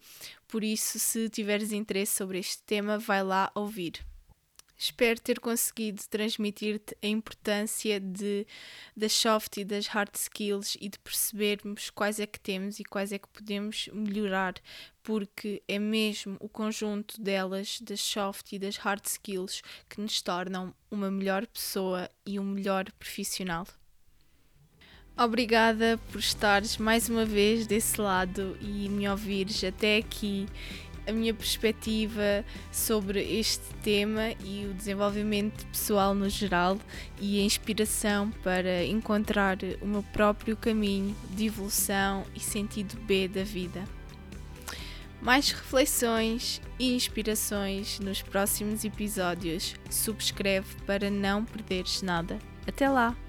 Por 0.47 0.63
isso, 0.63 0.99
se 0.99 1.29
tiveres 1.29 1.71
interesse 1.71 2.15
sobre 2.15 2.37
este 2.37 2.61
tema, 2.61 2.99
vai 2.99 3.23
lá 3.23 3.51
ouvir. 3.55 4.05
Espero 4.77 5.19
ter 5.19 5.39
conseguido 5.39 6.01
transmitir-te 6.09 6.97
a 7.01 7.07
importância 7.07 7.99
de, 7.99 8.45
das 8.95 9.13
soft 9.13 9.57
e 9.57 9.63
das 9.63 9.87
hard 9.87 10.13
skills 10.15 10.77
e 10.81 10.89
de 10.89 10.99
percebermos 10.99 11.89
quais 11.89 12.19
é 12.19 12.27
que 12.27 12.39
temos 12.39 12.79
e 12.79 12.83
quais 12.83 13.13
é 13.13 13.17
que 13.17 13.27
podemos 13.29 13.89
melhorar, 13.93 14.55
porque 15.01 15.63
é 15.67 15.79
mesmo 15.79 16.35
o 16.41 16.49
conjunto 16.49 17.21
delas, 17.21 17.79
das 17.81 18.01
soft 18.01 18.51
e 18.51 18.59
das 18.59 18.75
hard 18.75 19.05
skills, 19.05 19.61
que 19.89 20.01
nos 20.01 20.21
tornam 20.21 20.75
uma 20.91 21.09
melhor 21.09 21.47
pessoa 21.47 22.09
e 22.25 22.37
um 22.37 22.43
melhor 22.43 22.91
profissional. 22.99 23.65
Obrigada 25.17 25.97
por 26.11 26.19
estares 26.19 26.75
mais 26.75 27.07
uma 27.07 27.23
vez 27.23 27.65
desse 27.65 28.01
lado 28.01 28.57
e 28.59 28.89
me 28.89 29.07
ouvires 29.07 29.63
até 29.63 29.95
aqui 29.95 30.45
a 31.07 31.11
minha 31.11 31.33
perspectiva 31.33 32.45
sobre 32.71 33.21
este 33.21 33.73
tema 33.83 34.31
e 34.43 34.65
o 34.65 34.73
desenvolvimento 34.73 35.65
pessoal 35.67 36.13
no 36.13 36.29
geral 36.29 36.77
e 37.19 37.39
a 37.39 37.43
inspiração 37.43 38.31
para 38.43 38.83
encontrar 38.85 39.57
o 39.81 39.87
meu 39.87 40.03
próprio 40.03 40.55
caminho 40.55 41.15
de 41.31 41.45
evolução 41.45 42.25
e 42.35 42.39
sentido 42.39 42.97
B 43.01 43.27
da 43.27 43.43
vida. 43.43 43.83
Mais 45.21 45.49
reflexões 45.51 46.61
e 46.77 46.93
inspirações 46.93 47.99
nos 47.99 48.21
próximos 48.21 48.83
episódios. 48.83 49.75
Subscreve 49.89 50.75
para 50.85 51.09
não 51.09 51.43
perderes 51.43 52.01
nada. 52.01 52.37
Até 52.67 52.87
lá! 52.87 53.24